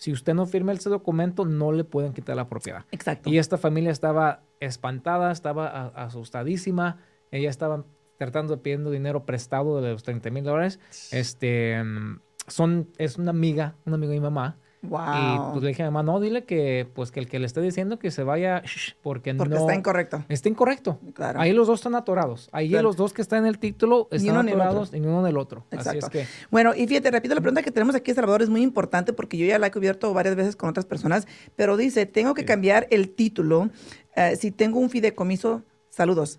si 0.00 0.12
usted 0.12 0.32
no 0.32 0.46
firma 0.46 0.72
ese 0.72 0.88
documento, 0.88 1.44
no 1.44 1.72
le 1.72 1.84
pueden 1.84 2.14
quitar 2.14 2.34
la 2.34 2.48
propiedad. 2.48 2.86
Exacto. 2.90 3.28
Y 3.28 3.36
esta 3.36 3.58
familia 3.58 3.90
estaba 3.90 4.44
espantada, 4.58 5.30
estaba 5.30 5.88
asustadísima. 5.88 6.96
Ella 7.30 7.50
estaba 7.50 7.84
tratando 8.16 8.56
de 8.56 8.62
pidiendo 8.62 8.90
dinero 8.90 9.26
prestado 9.26 9.82
de 9.82 9.92
los 9.92 10.02
30 10.02 10.30
mil 10.30 10.42
dólares. 10.42 10.80
Este, 11.10 11.84
mm, 11.84 12.18
son, 12.46 12.88
es 12.96 13.18
una 13.18 13.32
amiga, 13.32 13.76
una 13.84 13.96
amiga 13.96 14.12
de 14.12 14.20
mi 14.20 14.22
mamá. 14.22 14.56
Wow. 14.82 15.00
Y 15.02 15.50
pues 15.52 15.62
le 15.62 15.68
dije 15.68 15.82
a 15.82 15.86
mi 15.86 15.92
mamá, 15.92 16.02
no, 16.02 16.20
dile 16.20 16.44
que, 16.44 16.88
pues, 16.94 17.10
que 17.10 17.20
el 17.20 17.28
que 17.28 17.38
le 17.38 17.44
esté 17.44 17.60
diciendo 17.60 17.98
que 17.98 18.10
se 18.10 18.22
vaya, 18.22 18.62
shh, 18.64 18.94
porque, 19.02 19.34
Porque 19.34 19.54
no... 19.54 19.60
está 19.60 19.74
incorrecto. 19.74 20.24
Está 20.30 20.48
incorrecto. 20.48 20.98
Claro. 21.12 21.38
Ahí 21.38 21.52
los 21.52 21.66
dos 21.66 21.80
están 21.80 21.94
atorados. 21.94 22.48
Ahí 22.52 22.70
Claro. 22.70 22.84
los 22.88 22.96
dos 22.96 23.12
que 23.12 23.20
están 23.20 23.40
en 23.40 23.46
el 23.46 23.58
título 23.58 24.08
están 24.10 24.30
uno 24.30 24.42
ni 24.42 24.52
el 24.52 24.60
atorados 24.60 24.88
otro. 24.88 24.96
y 24.96 25.00
ni 25.00 25.06
uno 25.06 25.22
del 25.22 25.36
otro. 25.36 25.66
Así 25.70 25.76
Exacto. 25.96 26.06
es 26.06 26.10
que... 26.10 26.26
Bueno, 26.50 26.74
y 26.74 26.86
fíjate, 26.86 27.10
repito, 27.10 27.34
la 27.34 27.42
pregunta 27.42 27.62
que 27.62 27.70
tenemos 27.70 27.94
aquí 27.94 28.10
en 28.10 28.14
Salvador 28.14 28.40
es 28.40 28.48
muy 28.48 28.62
importante 28.62 29.12
porque 29.12 29.36
yo 29.36 29.44
ya 29.44 29.58
la 29.58 29.66
he 29.66 29.70
cubierto 29.70 30.14
varias 30.14 30.34
veces 30.34 30.56
con 30.56 30.70
otras 30.70 30.86
personas, 30.86 31.26
pero 31.56 31.76
dice, 31.76 32.06
tengo 32.06 32.32
que 32.32 32.46
cambiar 32.46 32.86
el 32.90 33.10
título 33.10 33.68
eh, 34.16 34.36
si 34.36 34.50
tengo 34.50 34.78
un 34.78 34.88
fideicomiso. 34.88 35.62
Saludos. 35.90 36.38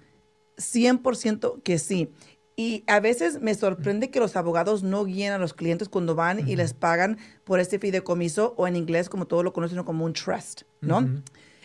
100% 0.58 1.62
que 1.64 1.80
sí. 1.80 2.12
Y 2.56 2.84
a 2.88 3.00
veces 3.00 3.42
me 3.42 3.56
sorprende 3.56 4.10
que 4.12 4.20
los 4.20 4.36
abogados 4.36 4.84
no 4.84 5.06
guíen 5.06 5.32
a 5.32 5.38
los 5.38 5.54
clientes 5.54 5.90
cuando 5.90 6.16
van 6.16 6.48
y 6.48 6.56
les 6.56 6.74
pagan 6.74 7.18
por 7.44 7.60
este 7.60 7.80
fideicomiso 7.80 8.54
o 8.58 8.68
en 8.68 8.76
inglés, 8.76 9.10
como 9.10 9.26
todos 9.26 9.44
lo 9.44 9.54
conocen, 9.54 9.82
como 9.84 10.06
un 10.06 10.14
trust, 10.14 10.64
¿no? 10.82 11.00
Ujú. 11.00 11.22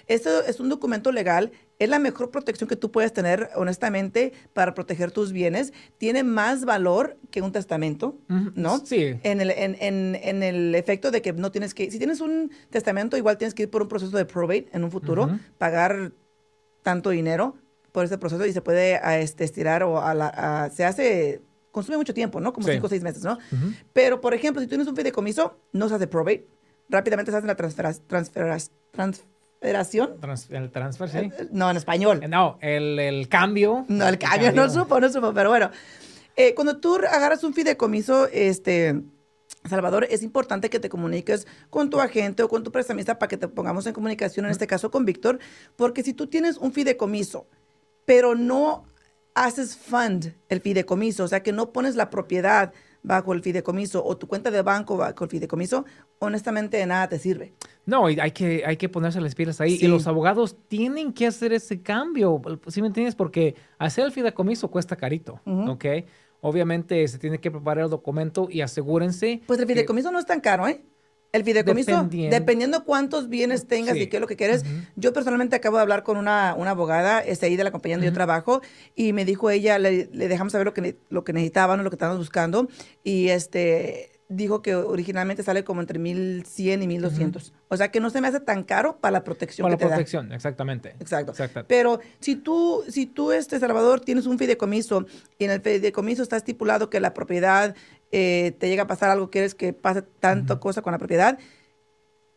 Esto 0.06 0.44
es 0.44 0.60
un 0.60 0.68
documento 0.68 1.10
legal, 1.10 1.50
es 1.80 1.88
la 1.88 1.98
mejor 1.98 2.30
protección 2.30 2.68
que 2.68 2.76
tú 2.76 2.92
puedes 2.92 3.12
tener, 3.12 3.50
honestamente, 3.56 4.32
para 4.52 4.72
proteger 4.72 5.10
tus 5.10 5.32
bienes. 5.32 5.72
Tiene 5.98 6.22
más 6.22 6.64
valor 6.64 7.18
que 7.32 7.42
un 7.42 7.50
testamento. 7.50 8.16
¿no? 8.28 8.78
Sí. 8.86 9.18
En 9.24 9.40
el, 9.40 9.50
en, 9.50 9.76
en- 9.80 10.14
en 10.22 10.42
el 10.44 10.76
efecto 10.76 11.10
de 11.10 11.20
que 11.22 11.32
no 11.32 11.50
tienes 11.50 11.74
que, 11.74 11.90
si 11.90 11.98
tienes 11.98 12.20
un 12.20 12.52
testamento, 12.70 13.16
igual 13.16 13.36
tienes 13.36 13.52
que 13.54 13.64
ir 13.64 13.70
por 13.70 13.82
un 13.82 13.88
proceso 13.88 14.16
de 14.16 14.24
probate 14.24 14.68
en 14.72 14.84
un 14.84 14.92
futuro, 14.92 15.28
pagar 15.58 16.12
tanto 16.84 17.10
dinero 17.10 17.56
por 17.96 18.04
ese 18.04 18.18
proceso 18.18 18.44
y 18.44 18.52
se 18.52 18.60
puede 18.60 18.96
a, 18.96 19.18
este, 19.18 19.42
estirar 19.42 19.82
o 19.82 20.02
a 20.02 20.12
la- 20.12 20.26
a- 20.64 20.68
se 20.68 20.84
hace, 20.84 21.40
consume 21.72 21.96
mucho 21.96 22.12
tiempo, 22.12 22.40
¿no? 22.40 22.52
Como 22.52 22.66
Sí. 22.66 22.74
cinco 22.74 22.88
o 22.88 22.90
seis 22.90 23.02
meses, 23.02 23.24
¿no? 23.24 23.38
Ujú. 23.50 23.72
Pero, 23.94 24.20
por 24.20 24.34
ejemplo, 24.34 24.60
si 24.60 24.68
tienes 24.68 24.86
un 24.86 24.94
fideicomiso, 24.94 25.58
no 25.72 25.88
se 25.88 25.94
hace 25.94 26.06
probate, 26.06 26.46
rápidamente 26.90 27.30
se 27.32 27.38
hace 27.38 27.46
la 27.46 27.56
transfera- 27.56 27.98
transfera- 28.06 28.58
transferación. 28.92 30.20
Trans- 30.20 30.50
el 30.50 30.70
transfer, 30.70 31.08
sí. 31.08 31.30
No, 31.52 31.70
en 31.70 31.78
español. 31.78 32.20
No, 32.28 32.58
el, 32.60 32.98
el 32.98 33.28
cambio. 33.30 33.86
No, 33.88 34.06
el 34.06 34.18
cambio 34.18 34.52
no 34.52 34.68
supo, 34.68 35.00
no 35.00 35.08
supo, 35.10 35.32
pero 35.32 35.48
bueno. 35.48 35.70
Eh, 36.36 36.54
cuando 36.54 36.76
tú 36.78 36.96
agarras 36.96 37.42
un 37.44 37.54
fideicomiso, 37.54 38.28
este, 38.30 39.00
Salvador, 39.64 40.06
es 40.10 40.22
importante 40.22 40.68
que 40.68 40.78
te 40.80 40.90
comuniques 40.90 41.46
con 41.70 41.88
tu 41.88 41.98
agente 41.98 42.42
o 42.42 42.48
con 42.50 42.62
tu 42.62 42.70
prestamista 42.70 43.18
para 43.18 43.28
que 43.28 43.38
te 43.38 43.48
pongamos 43.48 43.86
en 43.86 43.94
comunicación, 43.94 44.44
en 44.44 44.52
este 44.52 44.66
caso 44.66 44.90
con 44.90 45.06
Víctor, 45.06 45.38
porque 45.76 46.02
si 46.02 46.12
tú 46.12 46.26
tienes 46.26 46.58
un 46.58 46.72
fideicomiso, 46.74 47.46
pero 48.06 48.34
no 48.34 48.84
haces 49.34 49.76
fund 49.76 50.32
el 50.48 50.60
fideicomiso, 50.62 51.24
o 51.24 51.28
sea, 51.28 51.42
que 51.42 51.52
no 51.52 51.70
pones 51.72 51.94
la 51.94 52.08
propiedad 52.08 52.72
bajo 53.02 53.34
el 53.34 53.42
fideicomiso 53.42 54.02
o 54.04 54.16
tu 54.16 54.26
cuenta 54.26 54.50
de 54.50 54.62
banco 54.62 54.96
bajo 54.96 55.22
el 55.24 55.30
fideicomiso, 55.30 55.84
honestamente 56.18 56.78
de 56.78 56.86
nada 56.86 57.08
te 57.08 57.18
sirve. 57.18 57.52
No, 57.84 58.06
hay 58.06 58.30
que, 58.32 58.64
hay 58.66 58.76
que 58.78 58.88
ponerse 58.88 59.20
las 59.20 59.34
pilas 59.34 59.60
ahí. 59.60 59.76
Sí. 59.76 59.84
Y 59.84 59.88
los 59.88 60.06
abogados 60.08 60.56
tienen 60.68 61.12
que 61.12 61.26
hacer 61.26 61.52
ese 61.52 61.82
cambio. 61.82 62.40
¿Sí 62.66 62.80
me 62.80 62.88
entiendes? 62.88 63.14
Porque 63.14 63.54
hacer 63.78 64.06
el 64.06 64.12
fideicomiso 64.12 64.70
cuesta 64.70 64.96
carito, 64.96 65.40
Ujú. 65.44 65.72
¿ok? 65.72 65.84
Obviamente 66.40 67.06
se 67.06 67.18
tiene 67.18 67.38
que 67.38 67.50
preparar 67.50 67.84
el 67.84 67.90
documento 67.90 68.48
y 68.50 68.60
asegúrense. 68.62 69.42
Pues 69.46 69.60
el 69.60 69.66
que- 69.66 69.74
fideicomiso 69.74 70.10
no 70.10 70.18
es 70.18 70.26
tan 70.26 70.40
caro, 70.40 70.66
¿eh? 70.66 70.84
El 71.36 71.44
fideicomiso, 71.44 71.90
Dependiendo. 71.92 72.36
dependiendo 72.36 72.84
cuántos 72.84 73.28
bienes 73.28 73.66
tengas 73.66 73.94
Sí. 73.94 74.02
y 74.02 74.06
qué 74.08 74.16
es 74.16 74.20
lo 74.20 74.26
que 74.26 74.36
quieres. 74.36 74.64
Yo 74.96 75.12
personalmente 75.12 75.54
acabo 75.56 75.76
de 75.76 75.82
hablar 75.82 76.02
con 76.02 76.16
una, 76.16 76.54
una 76.58 76.70
abogada 76.70 77.20
este, 77.20 77.46
ahí 77.46 77.56
de 77.56 77.64
la 77.64 77.70
compañía 77.70 77.96
donde 77.96 78.08
yo 78.08 78.12
trabajo 78.14 78.60
y 78.94 79.12
me 79.12 79.24
dijo 79.24 79.50
ella, 79.50 79.78
le, 79.78 80.08
le 80.12 80.28
dejamos 80.28 80.52
saber 80.52 80.66
lo 80.66 80.74
que, 80.74 80.96
lo 81.10 81.24
que 81.24 81.32
necesitaban 81.32 81.78
o 81.78 81.82
lo 81.82 81.90
que 81.90 81.96
estábamos 81.96 82.18
buscando 82.18 82.68
y 83.04 83.28
este 83.28 84.10
dijo 84.28 84.60
que 84.60 84.74
originalmente 84.74 85.44
sale 85.44 85.62
como 85.62 85.80
entre 85.80 86.00
1100 86.00 86.82
y 86.82 86.88
1200. 86.88 87.52
O 87.68 87.76
sea 87.76 87.92
que 87.92 88.00
no 88.00 88.10
se 88.10 88.20
me 88.20 88.26
hace 88.26 88.40
tan 88.40 88.64
caro 88.64 88.98
para 88.98 89.12
la 89.12 89.22
protección 89.22 89.64
Para 89.66 89.74
la 89.74 89.78
que 89.78 89.84
da. 89.84 89.90
protección, 89.90 90.32
exactamente. 90.32 90.96
Exacto. 90.98 91.30
Exacto. 91.30 91.64
Pero 91.68 92.00
si 92.18 92.34
tú, 92.34 92.82
si 92.88 93.06
tú, 93.06 93.30
este 93.30 93.60
Salvador, 93.60 94.00
tienes 94.00 94.26
un 94.26 94.36
fideicomiso 94.36 95.06
y 95.38 95.44
en 95.44 95.52
el 95.52 95.60
fideicomiso 95.60 96.24
está 96.24 96.36
estipulado 96.36 96.90
que 96.90 96.98
la 96.98 97.14
propiedad 97.14 97.76
eh, 98.12 98.56
te 98.58 98.68
llega 98.68 98.84
a 98.84 98.86
pasar 98.86 99.10
algo, 99.10 99.30
quieres 99.30 99.54
que 99.54 99.72
pase 99.72 100.02
tanta 100.02 100.58
cosa 100.60 100.82
con 100.82 100.92
la 100.92 100.98
propiedad, 100.98 101.38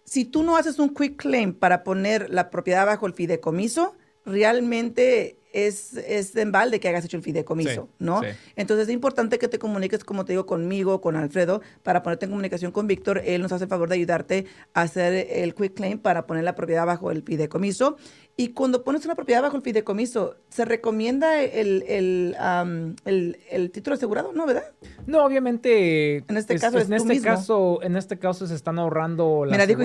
si 0.06 0.26
tú 0.26 0.44
no 0.44 0.58
haces 0.58 0.80
un 0.80 0.94
quick 0.94 1.18
claim 1.18 1.54
para 1.54 1.84
poner 1.84 2.30
la 2.30 2.50
propiedad 2.50 2.86
bajo 2.86 3.06
el 3.06 3.14
fideicomiso, 3.14 3.96
realmente 4.26 5.38
es, 5.53 5.94
es 5.98 6.36
en 6.36 6.51
balde 6.51 6.79
que 6.79 6.88
hagas 6.89 7.06
hecho 7.06 7.18
el 7.18 7.24
fideicomiso, 7.24 7.84
Sí, 7.84 7.96
¿no? 8.00 8.22
sí. 8.22 8.27
Entonces 8.56 8.88
es 8.88 8.94
importante 8.94 9.39
que 9.39 9.48
te 9.48 9.60
comuniques, 9.60 10.03
como 10.03 10.25
te 10.25 10.34
digo, 10.34 10.46
conmigo, 10.46 11.01
con 11.01 11.15
Alfredo, 11.15 11.62
para 11.84 12.03
ponerte 12.03 12.25
en 12.25 12.32
comunicación 12.32 12.72
con 12.72 12.88
Víctor. 12.88 13.22
Él 13.25 13.41
nos 13.41 13.51
hace 13.51 13.63
el 13.65 13.70
favor 13.70 13.89
de 13.89 13.96
ayudarte 13.96 14.46
a 14.74 14.82
hacer 14.82 15.27
el 15.29 15.56
quick 15.56 15.74
claim 15.74 16.00
para 16.00 16.27
poner 16.27 16.44
la 16.44 16.56
propiedad 16.56 16.86
bajo 16.86 17.12
el 17.12 17.24
fideicomiso. 17.24 17.98
Y 18.38 18.50
cuando 18.53 18.84
pones 18.86 19.03
una 19.06 19.15
propiedad 19.15 19.41
bajo 19.41 19.58
el 19.58 19.63
fideicomiso, 19.63 20.38
¿se 20.50 20.63
recomienda 20.63 21.41
el, 21.44 21.84
el, 21.88 22.36
am, 22.39 22.96
el- 23.03 23.38
el 23.51 23.70
título 23.72 23.96
asegurado? 23.96 24.32
¿No, 24.32 24.46
verdad? 24.46 24.63
No, 25.08 25.25
obviamente. 25.25 26.18
En 26.27 26.38
este 26.38 26.58
caso 26.58 26.77
es 26.77 26.84
en 26.86 26.89
tú 26.91 26.96
este 27.03 27.13
mismo. 27.15 27.25
caso, 27.25 27.79
en 27.84 27.98
este 27.98 28.18
caso 28.18 28.48
se 28.48 28.56
están 28.56 28.79
ahorrando 28.79 29.44
la 29.46 29.51
Mira, 29.51 29.65
dijo 29.68 29.82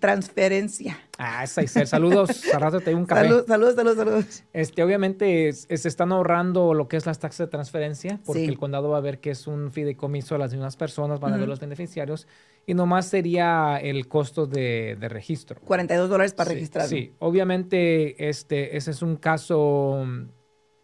transferencia. 0.00 0.98
Ah, 1.20 1.42
esa 1.42 1.64
Isel, 1.64 1.86
saludos. 1.88 2.42
Te 2.84 2.94
un 2.94 3.04
café. 3.04 3.22
Salud, 3.28 3.44
saludos, 3.46 3.74
saludos, 3.74 3.96
saludos. 3.96 4.44
Este, 4.52 4.82
obviamente 4.84 5.48
es- 5.48 5.66
se 5.68 5.88
están 5.88 6.12
ahorrando 6.12 6.74
lo 6.74 6.86
que 6.86 6.96
es 6.96 7.06
las 7.06 7.18
taxas 7.18 7.46
de 7.48 7.50
transferencia, 7.50 8.20
porque 8.24 8.42
Sí. 8.42 8.46
el 8.48 8.56
condado 8.56 8.88
va 8.88 8.98
a 8.98 9.00
ver 9.00 9.18
que 9.18 9.30
es 9.30 9.48
un 9.48 9.72
fideicomiso 9.72 10.36
a 10.36 10.38
las 10.38 10.52
mismas 10.52 10.76
personas, 10.76 11.18
van 11.18 11.32
a 11.34 11.36
ver 11.36 11.48
los 11.48 11.58
beneficiarios, 11.58 12.28
y 12.66 12.74
nomás 12.74 13.06
sería 13.08 13.78
el 13.82 14.06
costo 14.06 14.46
de, 14.46 14.96
de 15.00 15.08
registro. 15.08 15.60
42 15.64 16.08
dólares 16.08 16.34
para 16.34 16.50
Sí, 16.50 16.54
registrarlo. 16.54 16.88
Sí, 16.90 17.12
obviamente 17.18 18.28
este, 18.28 18.76
ese 18.76 18.92
es 18.92 19.02
un 19.02 19.16
caso 19.16 20.06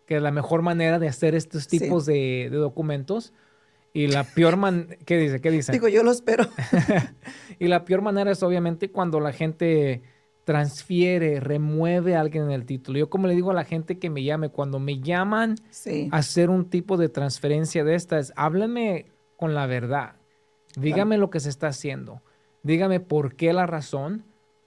que 0.07 0.19
la 0.19 0.33
mejor 0.33 0.63
manera 0.63 0.99
de 0.99 1.07
hacer 1.09 1.37
estos 1.37 1.65
Sí. 1.65 1.79
tipos 1.79 2.07
de, 2.07 2.49
de 2.51 2.57
documentos 2.57 3.33
y 3.93 4.09
la 4.09 4.25
peor 4.25 4.57
man 4.57 4.97
¿qué 5.07 5.17
dice? 5.17 5.41
¿Qué 5.41 5.53
dice? 5.53 5.71
Digo, 5.71 5.87
yo 5.87 6.03
lo 6.03 6.11
espero. 6.11 6.47
y 7.61 7.69
la 7.69 7.85
peor 7.85 8.03
manera 8.03 8.33
es 8.33 8.43
obviamente 8.43 8.91
cuando 8.91 9.21
la 9.21 9.33
gente 9.33 10.03
transfiere, 10.45 11.41
remueve 11.41 12.17
a 12.17 12.21
alguien 12.21 12.45
en 12.45 12.51
el 12.53 12.67
título. 12.67 12.99
Yo 12.99 13.11
como 13.11 13.27
le 13.27 13.35
digo 13.35 13.51
a 13.51 13.55
la 13.55 13.65
gente 13.65 13.99
que 13.99 14.11
me 14.11 14.23
llame, 14.23 14.51
cuando 14.51 14.79
me 14.79 15.01
llaman 15.01 15.57
Sí. 15.71 16.09
a 16.13 16.19
hacer 16.19 16.51
un 16.51 16.69
tipo 16.71 16.97
de 16.97 17.09
transferencia 17.09 17.83
de 17.85 17.95
estas, 17.95 18.33
háblame 18.37 19.07
con 19.37 19.55
la 19.55 19.67
verdad. 19.67 20.17
Dígame 20.77 21.19
lo 21.19 21.31
que 21.31 21.41
se 21.41 21.49
está 21.49 21.69
haciendo. 21.69 22.23
Dígame 22.63 23.01
por 23.01 23.37
qué 23.37 23.53
la 23.53 23.67
razón, 23.67 24.25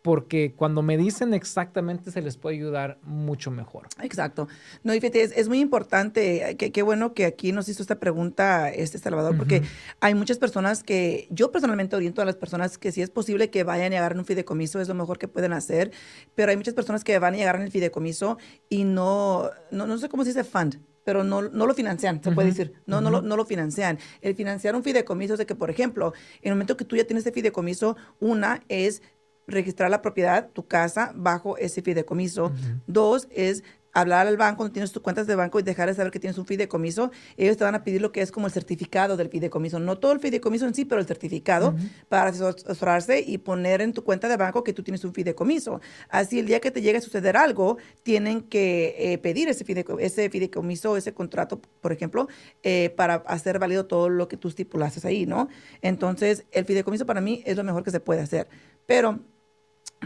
porque 0.07 0.53
cuando 0.55 0.81
me 0.81 0.95
dicen 0.95 1.33
exactamente 1.33 2.11
se 2.11 2.21
les 2.21 2.37
puede 2.37 2.55
ayudar 2.55 2.97
mucho 3.03 3.51
mejor. 3.51 3.89
Exacto. 4.01 4.47
No, 4.81 4.93
y 4.93 5.01
fíjate, 5.01 5.21
es, 5.21 5.33
es 5.35 5.49
muy 5.49 5.59
importante, 5.59 6.55
qué 6.55 6.81
bueno 6.81 7.13
que 7.13 7.25
aquí 7.25 7.51
nos 7.51 7.67
hizo 7.67 7.81
esta 7.81 7.99
pregunta 7.99 8.69
este 8.69 8.99
Salvador, 8.99 9.35
porque 9.35 9.63
hay 9.99 10.15
muchas 10.15 10.37
personas 10.37 10.81
que, 10.81 11.27
yo 11.29 11.51
personalmente 11.51 11.97
oriento 11.97 12.21
a 12.21 12.25
las 12.25 12.37
personas 12.37 12.77
que 12.77 12.93
si 12.93 13.01
es 13.01 13.09
posible 13.09 13.49
que 13.49 13.65
vayan 13.65 13.91
y 13.91 13.97
agarren 13.97 14.19
un 14.19 14.25
fideicomiso, 14.25 14.79
es 14.79 14.87
lo 14.87 14.93
mejor 14.93 15.19
que 15.19 15.27
pueden 15.27 15.51
hacer, 15.51 15.91
pero 16.35 16.51
hay 16.51 16.55
muchas 16.55 16.73
personas 16.73 17.03
que 17.03 17.19
van 17.19 17.35
y 17.35 17.41
agarran 17.41 17.63
el 17.63 17.71
fideicomiso 17.71 18.37
y 18.69 18.85
no, 18.85 19.49
no, 19.71 19.87
no 19.87 19.97
sé 19.97 20.07
cómo 20.07 20.23
se 20.23 20.29
dice 20.29 20.45
fund, 20.45 20.79
pero 21.03 21.25
no, 21.25 21.41
no 21.41 21.65
lo 21.65 21.73
financian, 21.73 22.23
se 22.23 22.31
puede 22.31 22.47
decir, 22.47 22.73
no, 22.85 23.01
no, 23.01 23.09
lo, 23.09 23.21
no 23.21 23.35
lo 23.35 23.45
financian. 23.45 23.99
El 24.21 24.35
financiar 24.35 24.73
un 24.73 24.83
fideicomiso 24.83 25.33
es 25.33 25.39
de 25.39 25.45
que, 25.45 25.55
por 25.55 25.69
ejemplo, 25.69 26.13
en 26.41 26.49
el 26.49 26.55
momento 26.55 26.77
que 26.77 26.85
tú 26.85 26.95
ya 26.95 27.03
tienes 27.03 27.25
este 27.25 27.33
fideicomiso, 27.33 27.97
una 28.21 28.61
es 28.69 29.01
registrar 29.47 29.89
la 29.89 30.01
propiedad, 30.01 30.49
tu 30.51 30.67
casa, 30.67 31.11
bajo 31.15 31.57
ese 31.57 31.81
fideicomiso. 31.81 32.45
Ujú. 32.45 32.55
Dos 32.85 33.27
es 33.31 33.63
hablar 33.93 34.27
al 34.27 34.37
banco 34.37 34.57
cuando 34.57 34.73
tienes 34.73 34.91
tus 34.91 35.01
cuentas 35.01 35.25
de 35.25 35.33
banco 35.33 35.59
y 35.59 35.63
dejar 35.63 35.87
de 35.87 35.95
saber 35.95 36.11
que 36.11 36.19
tienes 36.19 36.37
un 36.37 36.45
fideicomiso. 36.45 37.09
Ellos 37.35 37.57
te 37.57 37.63
van 37.63 37.73
a 37.73 37.83
pedir 37.83 37.99
lo 37.99 38.11
que 38.11 38.21
es 38.21 38.31
como 38.31 38.45
el 38.45 38.53
certificado 38.53 39.17
del 39.17 39.29
fideicomiso. 39.29 39.79
No 39.79 39.97
todo 39.97 40.11
el 40.11 40.19
fideicomiso 40.19 40.67
en 40.67 40.75
sí, 40.75 40.85
pero 40.85 41.01
el 41.01 41.07
certificado 41.07 41.69
Ujú. 41.69 41.77
para 42.07 42.29
asesorarse 42.29 43.21
y 43.25 43.39
poner 43.39 43.81
en 43.81 43.93
tu 43.93 44.03
cuenta 44.03 44.27
de 44.27 44.37
banco 44.37 44.63
que 44.63 44.71
tú 44.73 44.83
tienes 44.83 45.03
un 45.03 45.13
fideicomiso. 45.15 45.81
Así, 46.09 46.37
el 46.37 46.45
día 46.45 46.59
que 46.59 46.69
te 46.69 46.81
llegue 46.83 46.99
a 46.99 47.01
suceder 47.01 47.37
algo, 47.37 47.77
tienen 48.03 48.41
que 48.41 48.95
eh, 48.99 49.17
pedir 49.17 49.49
ese, 49.49 49.65
fideico- 49.65 49.97
ese 49.99 50.29
fideicomiso, 50.29 50.95
ese 50.95 51.13
contrato, 51.13 51.59
por 51.81 51.91
ejemplo, 51.91 52.27
eh, 52.61 52.93
para 52.95 53.15
hacer 53.25 53.57
válido 53.57 53.87
todo 53.87 54.09
lo 54.09 54.27
que 54.27 54.37
tú 54.37 54.49
estipulaste 54.49 55.07
ahí, 55.07 55.25
¿no? 55.25 55.47
Entonces, 55.81 56.45
el 56.51 56.65
fideicomiso 56.65 57.07
para 57.07 57.21
mí 57.21 57.41
es 57.47 57.57
lo 57.57 57.63
mejor 57.63 57.83
que 57.83 57.89
se 57.89 57.99
puede 57.99 58.21
hacer. 58.21 58.47
Pero 58.85 59.21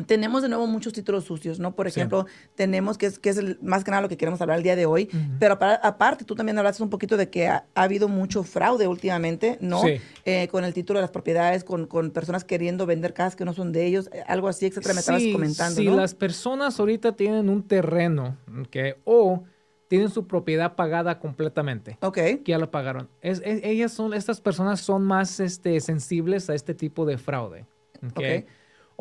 tenemos 0.07 0.41
de 0.41 0.47
nuevo 0.49 0.67
muchos 0.67 0.93
títulos 0.93 1.25
sucios, 1.25 1.59
¿no? 1.59 1.75
Por 1.75 1.89
Sí. 1.91 1.99
ejemplo, 1.99 2.25
tenemos, 2.55 2.97
que 2.97 3.07
es, 3.07 3.19
que 3.19 3.29
es 3.29 3.37
el, 3.37 3.59
más 3.61 3.83
que 3.83 3.91
nada 3.91 4.01
lo 4.01 4.09
que 4.09 4.15
queremos 4.17 4.41
hablar 4.41 4.57
el 4.57 4.63
día 4.63 4.75
de 4.77 4.85
hoy, 4.85 5.09
pero 5.39 5.55
apa- 5.55 5.75
aparte, 5.83 6.23
tú 6.23 6.33
también 6.35 6.57
hablaste 6.57 6.81
un 6.81 6.89
poquito 6.89 7.17
de 7.17 7.29
que 7.29 7.47
ha, 7.47 7.65
ha 7.75 7.83
habido 7.83 8.07
mucho 8.07 8.43
fraude 8.43 8.87
últimamente, 8.87 9.57
¿no? 9.59 9.81
Sí. 9.81 9.99
Eh, 10.25 10.47
con 10.49 10.63
el 10.63 10.73
título 10.73 10.99
de 10.99 11.01
las 11.01 11.11
propiedades, 11.11 11.63
con, 11.65 11.87
con 11.87 12.11
personas 12.11 12.45
queriendo 12.45 12.85
vender 12.85 13.13
casas 13.13 13.35
que 13.35 13.43
no 13.43 13.53
son 13.53 13.71
de 13.73 13.85
ellos, 13.85 14.09
eh, 14.13 14.23
algo 14.27 14.47
así, 14.47 14.65
etcétera, 14.65 14.93
me 14.93 15.01
estabas 15.01 15.21
Sí, 15.23 15.33
comentando, 15.33 15.81
Si 15.81 15.85
¿no? 15.87 15.95
las 15.97 16.15
personas 16.15 16.79
ahorita 16.79 17.15
tienen 17.17 17.49
un 17.49 17.67
terreno, 17.67 18.37
¿ok? 18.61 18.97
O 19.03 19.43
tienen 19.89 20.09
su 20.09 20.25
propiedad 20.25 20.75
pagada 20.77 21.19
completamente. 21.19 21.97
Ok, 22.01 22.15
que 22.15 22.41
ya 22.45 22.57
lo 22.57 22.71
pagaron. 22.71 23.09
Es- 23.21 23.41
es- 23.43 23.59
ellas 23.65 23.91
son, 23.91 24.13
estas 24.13 24.39
personas 24.39 24.79
son 24.79 25.03
más 25.03 25.41
este, 25.41 25.81
sensibles 25.81 26.49
a 26.49 26.55
este 26.55 26.73
tipo 26.73 27.05
de 27.05 27.17
fraude. 27.17 27.65
Okay. 28.11 28.45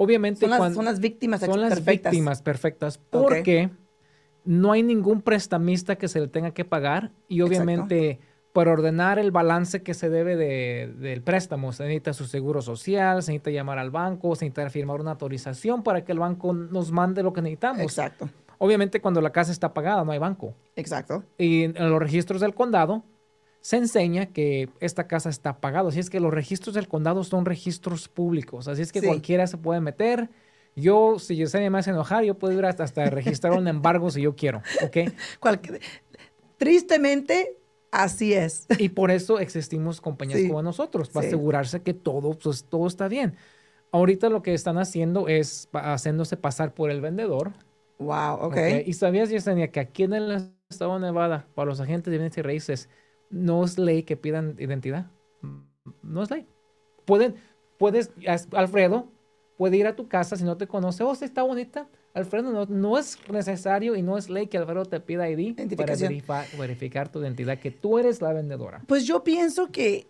Obviamente 0.02 0.48
son 0.48 0.58
las, 0.58 0.74
son 0.74 0.84
las 0.86 0.98
víctimas 0.98 1.40
son 1.40 1.60
las 1.60 1.84
víctimas 1.84 2.40
perfectas 2.40 2.96
porque 2.96 3.68
no 4.46 4.72
hay 4.72 4.82
ningún 4.82 5.20
prestamista 5.20 5.96
que 5.96 6.08
se 6.08 6.20
le 6.20 6.26
tenga 6.26 6.52
que 6.52 6.64
pagar 6.64 7.12
y 7.28 7.42
obviamente 7.42 8.18
por 8.54 8.68
ordenar 8.68 9.18
el 9.18 9.30
balance 9.30 9.82
que 9.82 9.92
se 9.92 10.08
debe 10.08 10.36
de, 10.36 10.90
del 10.98 11.20
préstamo 11.20 11.74
se 11.74 11.82
necesita 11.82 12.14
su 12.14 12.24
seguro 12.24 12.62
social, 12.62 13.22
se 13.22 13.32
necesita 13.32 13.50
llamar 13.50 13.78
al 13.78 13.90
banco, 13.90 14.34
se 14.36 14.46
necesita 14.46 14.70
firmar 14.70 15.02
una 15.02 15.10
autorización 15.10 15.82
para 15.82 16.02
que 16.02 16.12
el 16.12 16.18
banco 16.18 16.54
nos 16.54 16.90
mande 16.92 17.22
lo 17.22 17.34
que 17.34 17.42
necesitamos. 17.42 17.82
Exacto. 17.82 18.30
Obviamente 18.56 19.02
cuando 19.02 19.20
la 19.20 19.32
casa 19.32 19.52
está 19.52 19.74
pagada 19.74 20.02
no 20.02 20.12
hay 20.12 20.18
banco. 20.18 20.54
Exacto. 20.76 21.24
Y 21.36 21.64
en 21.64 21.90
los 21.90 22.00
registros 22.00 22.40
del 22.40 22.54
condado 22.54 23.04
se 23.60 23.76
enseña 23.76 24.26
que 24.26 24.68
esta 24.80 25.06
casa 25.06 25.28
está 25.28 25.60
pagada. 25.60 25.88
Así 25.88 26.00
es 26.00 26.10
que 26.10 26.20
los 26.20 26.32
registros 26.32 26.74
del 26.74 26.88
condado 26.88 27.24
son 27.24 27.44
registros 27.44 28.08
públicos. 28.08 28.68
Así 28.68 28.82
es 28.82 28.92
que 28.92 29.02
cualquiera 29.02 29.46
se 29.46 29.58
puede 29.58 29.80
meter. 29.80 30.30
Yo, 30.76 31.18
si 31.18 31.36
yo 31.36 31.46
me 31.70 31.78
hace 31.78 31.90
enojar, 31.90 32.24
yo 32.24 32.38
puedo 32.38 32.56
ir 32.58 32.64
hasta, 32.64 32.84
hasta 32.84 33.10
registrar 33.10 33.52
un 33.52 33.68
embargo 33.68 34.10
si 34.10 34.22
yo 34.22 34.34
quiero. 34.36 34.62
¿Ok? 34.82 35.12
Tristemente, 36.56 37.56
así 37.90 38.32
es. 38.32 38.66
Y 38.78 38.90
por 38.90 39.10
eso 39.10 39.38
existimos 39.40 40.00
compañías 40.00 40.42
como 40.46 40.62
nosotros, 40.62 41.08
para 41.10 41.26
asegurarse 41.26 41.82
que 41.82 41.94
todo, 41.94 42.38
pues, 42.38 42.64
todo 42.64 42.86
está 42.86 43.08
bien. 43.08 43.36
Ahorita 43.92 44.28
lo 44.28 44.42
que 44.42 44.54
están 44.54 44.78
haciendo 44.78 45.26
es 45.26 45.68
haciéndose 45.72 46.36
pasar 46.36 46.72
por 46.74 46.90
el 46.90 47.00
vendedor 47.00 47.52
Wow, 48.00 48.34
ok. 48.36 48.44
okay. 48.44 48.82
Y 48.86 48.94
sabías, 48.94 49.28
Yesenia, 49.28 49.70
que 49.70 49.78
aquí 49.78 50.04
en 50.04 50.14
el 50.14 50.50
estado 50.70 50.94
de 50.94 51.06
Nevada, 51.06 51.46
para 51.54 51.66
los 51.66 51.80
agentes 51.80 52.10
de 52.10 52.16
bienes 52.16 52.36
y 52.38 52.42
raíces, 52.42 52.88
no 53.30 53.64
es 53.64 53.78
ley 53.78 54.02
que 54.02 54.16
pidan 54.16 54.56
identidad. 54.58 55.06
No 56.02 56.22
es 56.22 56.30
ley. 56.30 56.46
Pueden, 57.04 57.36
puedes, 57.78 58.10
Alfredo, 58.52 59.08
puede 59.56 59.76
ir 59.76 59.86
a 59.86 59.96
tu 59.96 60.08
casa 60.08 60.36
si 60.36 60.44
no 60.44 60.56
te 60.56 60.66
conoce. 60.66 61.02
Oh, 61.02 61.12
está 61.12 61.42
bonita. 61.42 61.88
Alfredo, 62.12 62.50
no, 62.50 62.66
no, 62.66 62.98
es 62.98 63.18
necesario 63.30 63.94
y 63.94 64.02
no 64.02 64.18
es 64.18 64.28
ley 64.28 64.48
que 64.48 64.58
Alfredo 64.58 64.84
te 64.84 64.98
pida 64.98 65.30
ID 65.30 65.54
para 65.76 65.94
verificar, 65.94 66.46
verificar 66.58 67.12
tu 67.12 67.20
identidad, 67.20 67.58
que 67.58 67.70
tú 67.70 67.98
eres 67.98 68.20
la 68.20 68.32
vendedora. 68.32 68.82
Pues 68.86 69.06
yo 69.06 69.22
pienso 69.22 69.70
que 69.70 70.08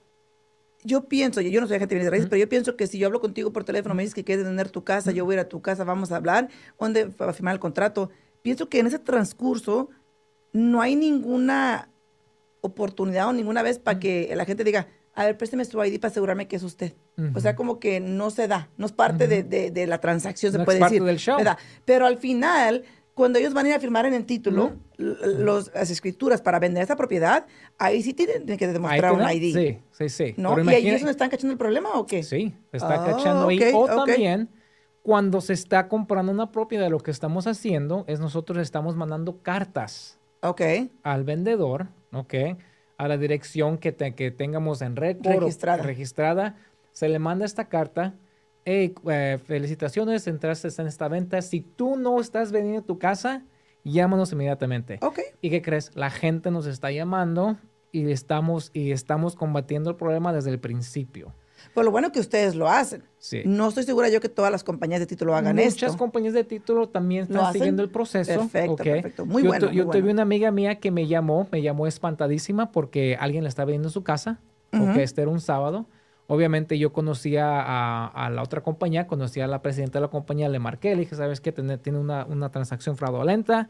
yo 0.83 1.05
pienso, 1.05 1.43
yo 1.43 1.61
no 1.61 1.67
soy 1.67 1.77
agente 1.77 1.97
de 1.97 2.09
raíces, 2.09 2.29
pero 2.31 2.41
yo 2.41 2.49
pienso 2.49 2.75
que 2.75 2.87
si 2.87 2.99
yo 2.99 3.07
hablo 3.07 3.21
contigo 3.21 3.53
por 3.53 3.65
teléfono, 3.65 3.95
me 3.95 4.03
dices 4.03 4.15
que 4.15 4.25
quieres 4.25 4.47
tener 4.47 4.71
tu 4.71 4.83
casa, 4.83 5.12
yo 5.12 5.27
voy 5.27 5.35
a 5.35 5.37
ir 5.37 5.41
a 5.41 5.49
tu 5.49 5.61
casa, 5.61 5.85
vamos 5.85 6.11
a 6.11 6.17
hablar, 6.17 6.49
¿dónde 6.79 7.05
va 7.05 7.29
a 7.29 7.33
firmar 7.35 7.53
el 7.53 7.61
contrato? 7.61 8.09
Pienso 8.41 8.71
que 8.71 8.79
en 8.79 8.87
ese 8.87 8.99
transcurso 8.99 9.91
no 10.55 10.81
hay 10.81 10.97
ninguna 10.97 11.89
oportunidad 12.61 13.29
o 13.29 13.33
ninguna 13.33 13.62
vez 13.62 13.79
para 13.79 13.99
que 13.99 14.33
la 14.35 14.45
gente 14.45 14.64
diga, 14.64 14.87
a 15.14 15.25
ver, 15.25 15.37
présteme 15.37 15.64
su 15.64 15.83
ID 15.83 16.00
para 16.00 16.11
asegurarme 16.11 16.49
que 16.49 16.57
es 16.57 16.62
usted. 16.62 16.95
O 17.35 17.40
sea, 17.40 17.55
como 17.55 17.79
que 17.79 18.00
no 18.00 18.31
se 18.31 18.49
da, 18.49 18.71
no 18.79 18.87
es 18.87 18.93
parte 18.93 19.29
de, 19.29 19.43
de, 19.43 19.87
la 19.87 20.00
transacción, 20.00 20.52
se 20.52 20.61
puede 20.61 20.79
es 20.79 20.85
decir. 20.85 21.02
Del 21.02 21.19
show. 21.19 21.38
Pero 21.85 22.07
al 22.07 22.17
final, 22.17 22.85
cuando 23.12 23.38
ellos 23.38 23.52
van 23.52 23.67
a 23.67 23.69
ir 23.69 23.75
a 23.75 23.81
firmar 23.81 24.07
en 24.07 24.14
el 24.14 24.25
título 24.25 24.73
las 24.97 25.90
escrituras 25.90 26.40
para 26.40 26.59
vender 26.59 26.83
esa 26.83 26.97
propiedad, 26.97 27.47
ahí 27.79 28.02
sí 28.02 28.14
tienen 28.14 28.47
que 28.57 28.67
demostrar 28.67 29.12
un 29.12 29.21
ID. 29.21 29.55
Sí, 29.55 29.79
sí, 29.90 30.09
sí. 30.09 30.35
¿No? 30.38 30.59
¿Y 30.62 30.69
ahí 30.69 30.88
es 30.88 31.00
donde 31.00 31.11
están 31.11 31.29
cachando 31.29 31.52
el 31.52 31.59
problema 31.59 31.90
o 31.95 32.07
qué? 32.07 32.23
Sí, 32.23 32.55
está 32.73 33.05
cachando 33.05 33.49
ahí. 33.49 33.61
O 33.75 33.85
también, 33.87 34.49
cuando 35.02 35.43
se 35.43 35.52
está 35.52 35.88
comprando 35.88 36.33
una 36.33 36.50
propiedad, 36.50 36.88
lo 36.88 37.00
que 37.00 37.11
estamos 37.11 37.47
haciendo 37.47 38.05
es 38.07 38.21
nosotros 38.21 38.57
estamos 38.57 38.97
mandando 38.97 39.43
cartas 39.43 40.19
okay. 40.40 40.90
al 41.02 41.25
vendedor, 41.25 41.88
¿ok? 42.12 42.35
A 42.99 43.09
la 43.09 43.17
dirección 43.17 43.79
que, 43.79 43.95
que 43.95 44.31
tengamos 44.31 44.83
en 44.83 44.97
registrada. 44.97 45.83
registrada. 45.83 46.57
Se 46.93 47.09
le 47.09 47.19
manda 47.19 47.45
esta 47.45 47.69
carta 47.69 48.14
hey, 48.64 48.95
eh, 49.09 49.38
felicitaciones, 49.45 50.26
entraste 50.26 50.69
en 50.79 50.87
esta 50.87 51.09
venta. 51.09 51.40
Si 51.43 51.61
tú 51.61 51.97
no 51.97 52.21
estás 52.21 52.52
vendiendo 52.52 52.83
tu 52.83 52.99
casa, 52.99 53.45
llámanos 53.85 54.33
inmediatamente. 54.33 54.99
Ok. 55.02 55.21
¿Y 55.40 55.50
qué 55.50 55.62
crees? 55.62 55.95
La 55.95 56.11
gente 56.11 56.50
nos 56.50 56.67
está 56.67 56.90
llamando 56.90 57.57
y 57.93 58.11
estamos, 58.11 58.71
y 58.73 58.93
estamos 58.93 59.35
combatiendo 59.35 59.90
el 59.90 59.97
problema 59.97 60.33
desde 60.33 60.50
el 60.50 60.61
principio. 60.61 61.35
Pues 61.75 61.85
lo 61.85 61.90
bueno 61.90 62.12
que 62.12 62.21
ustedes 62.21 62.55
lo 62.55 62.69
hacen. 62.69 63.05
Sí. 63.21 63.43
No 63.45 63.69
estoy 63.69 63.85
segura 63.85 64.09
yo 64.09 64.19
que 64.19 64.31
todas 64.31 64.50
las 64.50 64.65
compañías 64.65 64.99
de 64.99 65.07
título 65.07 65.37
hagan 65.37 65.59
esto. 65.59 65.85
Muchas 65.85 65.97
compañías 65.97 66.33
de 66.33 66.42
título 66.42 66.88
también 66.88 67.25
están 67.25 67.53
siguiendo 67.53 67.83
el 67.83 67.90
proceso. 67.90 68.40
Perfecto, 68.40 68.77
perfecto. 68.77 69.27
Muy 69.27 69.42
yo 69.42 69.49
bueno. 69.51 69.71
yo 69.71 69.87
tuve 69.88 70.11
una 70.11 70.23
amiga 70.23 70.51
mía 70.51 70.77
que 70.77 70.90
me 70.90 71.07
llamó, 71.07 71.47
me 71.53 71.61
llamó 71.61 71.87
espantadísima 71.87 72.73
porque 72.73 73.18
alguien 73.21 73.42
le 73.44 73.51
estaba 73.51 73.66
vendiendo 73.66 73.90
su 73.90 74.03
casa, 74.03 74.40
porque 74.71 75.03
este 75.03 75.21
era 75.21 75.31
un 75.31 75.42
sábado. 75.42 75.87
Obviamente 76.29 76.79
yo 76.79 76.94
conocía 76.94 77.61
a, 78.07 78.31
la 78.31 78.42
otra 78.42 78.62
compañía, 78.62 79.07
conocía 79.07 79.44
a 79.44 79.49
la 79.49 79.61
presidenta 79.61 79.99
de 79.99 80.03
la 80.03 80.09
compañía, 80.09 80.49
le 80.49 80.59
marqué, 80.59 80.94
le 80.94 81.01
dije, 81.01 81.14
¿sabes 81.14 81.42
qué? 81.42 81.53
Tiene, 81.53 81.77
tiene 81.77 81.99
una, 81.99 82.25
una, 82.25 82.51
transacción 82.51 82.97
fraudulenta. 82.97 83.68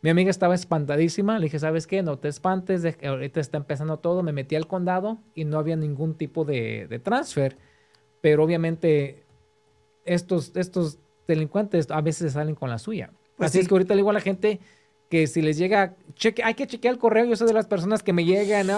Mi 0.00 0.08
amiga 0.08 0.30
estaba 0.30 0.54
espantadísima, 0.54 1.38
le 1.38 1.46
dije, 1.46 1.58
¿sabes 1.58 1.86
qué? 1.86 2.02
No 2.02 2.18
te 2.18 2.28
espantes, 2.28 2.82
ahorita 3.04 3.40
está 3.40 3.58
empezando 3.58 3.98
todo. 3.98 4.22
Me 4.22 4.32
metí 4.32 4.56
al 4.56 4.66
condado 4.66 5.18
y 5.34 5.44
no 5.44 5.58
había 5.58 5.76
ningún 5.76 6.14
tipo 6.14 6.46
de, 6.46 6.86
de 6.88 6.98
transfer, 6.98 7.58
pero 8.20 8.44
obviamente 8.44 9.24
estos, 10.04 10.52
estos 10.56 10.98
delincuentes 11.26 11.90
a 11.90 12.00
veces 12.00 12.32
salen 12.32 12.54
con 12.54 12.70
la 12.70 12.78
suya. 12.78 13.10
Pues 13.36 13.50
Así 13.50 13.58
es 13.58 13.68
que 13.68 13.74
ahorita 13.74 13.94
le 13.94 13.98
digo 13.98 14.10
a 14.10 14.14
la 14.14 14.20
gente 14.20 14.60
que 15.08 15.26
si 15.26 15.42
les 15.42 15.58
llega, 15.58 15.94
cheque, 16.14 16.42
hay 16.42 16.54
que 16.54 16.66
chequear 16.66 16.94
el 16.94 17.00
correo. 17.00 17.24
Yo 17.26 17.36
soy 17.36 17.46
de 17.46 17.52
las 17.52 17.66
personas 17.66 18.02
que 18.02 18.12
me 18.12 18.24
llegan, 18.24 18.68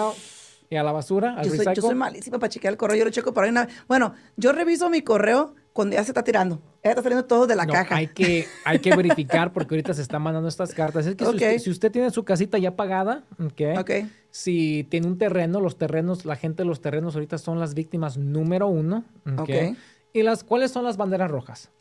y 0.71 0.75
a 0.75 0.83
la 0.83 0.91
basura, 0.91 1.33
al 1.35 1.49
yo 1.49 1.55
soy, 1.55 1.75
yo 1.75 1.81
soy 1.81 1.95
malísima 1.95 2.37
para 2.37 2.49
chequear 2.49 2.73
el 2.73 2.77
correo. 2.77 2.97
Yo 2.97 3.05
lo 3.05 3.11
checo 3.11 3.33
por 3.33 3.43
ahí 3.43 3.49
una... 3.49 3.67
Bueno, 3.87 4.13
yo 4.37 4.51
reviso 4.51 4.87
mi 4.89 5.01
correo 5.01 5.55
cuando 5.73 5.95
ya 5.95 6.03
se 6.03 6.11
está 6.11 6.23
tirando. 6.23 6.61
Ya 6.83 6.91
está 6.91 7.01
saliendo 7.01 7.25
todo 7.25 7.47
de 7.47 7.55
la 7.55 7.65
caja. 7.65 7.95
Hay 7.95 8.07
que, 8.07 8.47
hay 8.65 8.77
que 8.77 8.95
verificar 8.95 9.51
porque 9.51 9.73
ahorita 9.73 9.95
se 9.95 10.03
están 10.03 10.21
mandando 10.21 10.47
estas 10.47 10.73
cartas. 10.73 11.07
Es 11.07 11.15
que 11.15 11.59
si, 11.59 11.69
usted, 11.71 11.91
tiene 11.91 12.11
su 12.11 12.23
casita 12.23 12.59
ya 12.59 12.75
pagada, 12.75 13.23
okay, 13.39 14.11
si 14.31 14.85
tiene 14.89 15.07
un 15.07 15.17
terreno, 15.17 15.59
los 15.59 15.77
terrenos, 15.77 16.25
la 16.25 16.35
gente 16.35 16.63
de 16.63 16.67
los 16.67 16.81
terrenos 16.81 17.15
ahorita 17.15 17.37
son 17.37 17.59
las 17.59 17.73
víctimas 17.73 18.17
número 18.17 18.67
uno. 18.67 19.03
Okay. 19.39 19.75
¿Y 20.13 20.23
las 20.23 20.43
cuáles 20.43 20.71
son 20.71 20.83
las 20.83 20.97
banderas 20.97 21.31
rojas? 21.31 21.71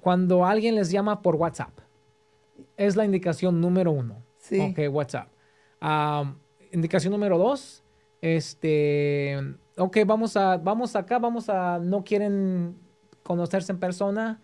Cuando 0.00 0.46
alguien 0.46 0.74
les 0.74 0.90
llama 0.90 1.20
por 1.20 1.36
WhatsApp, 1.36 1.78
es 2.76 2.96
la 2.96 3.04
indicación 3.04 3.60
número 3.60 3.92
uno. 3.92 4.22
Sí. 4.38 4.60
Ok, 4.60 4.92
WhatsApp. 4.92 5.28
indicación 6.72 7.12
número 7.12 7.38
dos, 7.38 7.82
este, 8.20 9.38
ok, 9.76 9.98
vamos 10.06 10.36
a, 10.36 10.56
vamos 10.56 10.96
acá, 10.96 11.18
vamos 11.18 11.48
a, 11.48 11.78
no 11.78 12.04
quieren 12.04 12.76
conocerse 13.22 13.72
en 13.72 13.78
persona. 13.78 14.40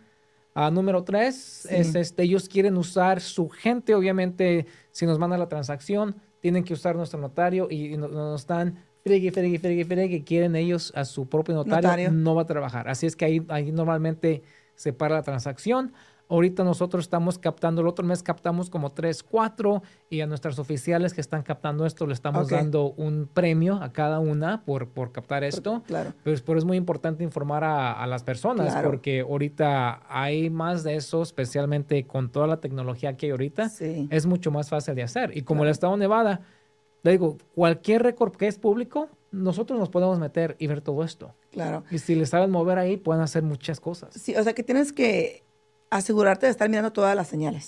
Uh, 0.54 0.70
número 0.70 1.04
tres, 1.04 1.64
es 1.70 1.94
este, 1.94 2.24
ellos 2.24 2.48
quieren 2.48 2.76
usar 2.76 3.20
su 3.20 3.48
gente, 3.48 3.94
obviamente, 3.94 4.66
si 4.90 5.06
nos 5.06 5.16
manda 5.18 5.38
la 5.38 5.48
transacción, 5.48 6.16
tienen 6.40 6.64
que 6.64 6.74
usar 6.74 6.96
nuestro 6.96 7.20
notario 7.20 7.68
y, 7.70 7.96
nos, 7.96 8.40
están 8.40 8.78
fregue, 9.04 9.30
fregue, 9.30 9.58
fregue, 9.58 9.84
fregue, 9.84 10.24
quieren 10.24 10.56
ellos 10.56 10.92
a 10.94 11.04
su 11.04 11.28
propio 11.28 11.54
notario, 11.54 11.88
notario, 11.88 12.10
no 12.10 12.34
va 12.34 12.42
a 12.42 12.46
trabajar. 12.46 12.88
Así 12.88 13.06
es 13.06 13.16
que 13.16 13.24
ahí, 13.24 13.42
ahí 13.48 13.72
normalmente 13.72 14.42
se 14.74 14.92
para 14.92 15.16
la 15.16 15.22
transacción. 15.22 15.92
Ahorita 16.30 16.62
nosotros 16.62 17.04
estamos 17.04 17.38
captando, 17.38 17.80
el 17.80 17.88
otro 17.88 18.06
mes 18.06 18.22
captamos 18.22 18.70
como 18.70 18.90
3, 18.90 19.24
4 19.24 19.82
y 20.10 20.20
a 20.20 20.26
nuestras 20.28 20.60
oficiales 20.60 21.12
que 21.12 21.20
están 21.20 21.42
captando 21.42 21.84
esto 21.84 22.06
le 22.06 22.12
estamos 22.12 22.48
dando 22.48 22.92
un 22.92 23.28
premio 23.32 23.82
a 23.82 23.92
cada 23.92 24.20
una 24.20 24.64
por, 24.64 24.88
por 24.88 25.10
captar 25.10 25.42
esto. 25.42 25.82
Claro. 25.88 26.12
Pero, 26.22 26.58
es 26.58 26.64
muy 26.64 26.76
importante 26.76 27.24
informar 27.24 27.64
a, 27.64 28.06
las 28.06 28.22
personas 28.22 28.76
porque 28.84 29.20
ahorita 29.20 30.02
hay 30.08 30.50
más 30.50 30.84
de 30.84 30.94
eso, 30.94 31.22
especialmente 31.22 32.06
con 32.06 32.30
toda 32.30 32.46
la 32.46 32.58
tecnología 32.58 33.16
que 33.16 33.26
hay 33.26 33.32
ahorita. 33.32 33.68
Es 34.10 34.26
mucho 34.26 34.52
más 34.52 34.68
fácil 34.68 34.94
de 34.94 35.02
hacer. 35.02 35.36
Y 35.36 35.42
como 35.42 35.64
el 35.64 35.70
Estado 35.70 35.94
de 35.94 35.98
Nevada, 35.98 36.42
le 37.02 37.10
digo, 37.10 37.38
cualquier 37.56 38.04
récord 38.04 38.36
que 38.36 38.46
es 38.46 38.56
público, 38.56 39.08
nosotros 39.32 39.78
nos 39.78 39.88
podemos 39.88 40.20
meter 40.20 40.54
y 40.60 40.68
ver 40.68 40.80
todo 40.80 41.02
esto. 41.02 41.34
Claro. 41.50 41.82
Y 41.90 41.98
si 41.98 42.14
le 42.14 42.26
saben 42.26 42.50
mover 42.50 42.78
ahí, 42.78 42.96
pueden 42.96 43.22
hacer 43.22 43.42
muchas 43.42 43.80
cosas. 43.80 44.14
Sí, 44.14 44.34
o 44.36 44.42
sea 44.42 44.52
que 44.52 44.62
tienes 44.62 44.92
que 44.92 45.42
asegurarte 45.90 46.46
de 46.46 46.52
estar 46.52 46.68
mirando 46.68 46.92
todas 46.92 47.16
las 47.16 47.26
señales. 47.26 47.66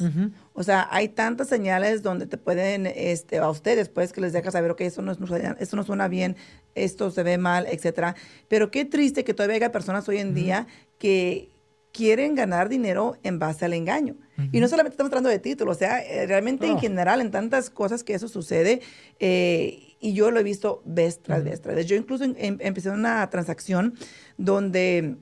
O 0.52 0.62
sea, 0.62 0.86
hay 0.92 1.08
tantas 1.08 1.48
señales 1.48 2.02
donde 2.02 2.26
te 2.26 2.38
pueden, 2.38 2.86
este, 2.86 3.38
a 3.38 3.50
ustedes, 3.50 3.88
pues, 3.88 4.12
que 4.12 4.20
les 4.20 4.32
deja 4.32 4.50
saber, 4.52 4.70
ok, 4.70 4.82
esto 4.82 5.02
no, 5.02 5.12
esto 5.12 5.76
no 5.76 5.82
suena 5.82 6.06
bien, 6.06 6.36
esto 6.76 7.10
se 7.10 7.24
ve 7.24 7.36
mal, 7.36 7.66
etcétera. 7.68 8.14
Pero 8.46 8.70
qué 8.70 8.84
triste 8.84 9.24
que 9.24 9.34
todavía 9.34 9.56
haya 9.56 9.72
personas 9.72 10.08
hoy 10.08 10.18
en 10.18 10.34
día 10.34 10.68
que 10.98 11.50
quieren 11.92 12.34
ganar 12.34 12.68
dinero 12.68 13.18
en 13.24 13.38
base 13.38 13.64
al 13.64 13.74
engaño. 13.74 14.16
Y 14.50 14.60
no 14.60 14.66
solamente 14.66 14.94
estamos 14.94 15.12
hablando 15.12 15.28
de 15.28 15.38
títulos, 15.38 15.76
o 15.76 15.78
sea, 15.78 16.00
eh, 16.00 16.26
realmente 16.26 16.66
en 16.66 16.78
general, 16.78 17.20
en 17.20 17.30
tantas 17.30 17.70
cosas 17.70 18.02
que 18.02 18.14
eso 18.14 18.28
sucede, 18.28 18.80
eh, 19.20 19.94
y 20.00 20.14
yo 20.14 20.32
lo 20.32 20.40
he 20.40 20.42
visto 20.42 20.82
vez 20.84 21.22
tras 21.22 21.44
vez 21.44 21.60
tras 21.60 21.76
vez. 21.76 21.86
Yo 21.86 21.94
incluso 21.94 22.24
em, 22.24 22.34
empecé 22.60 22.90
una 22.90 23.28
transacción 23.30 23.94
donde 24.36 25.16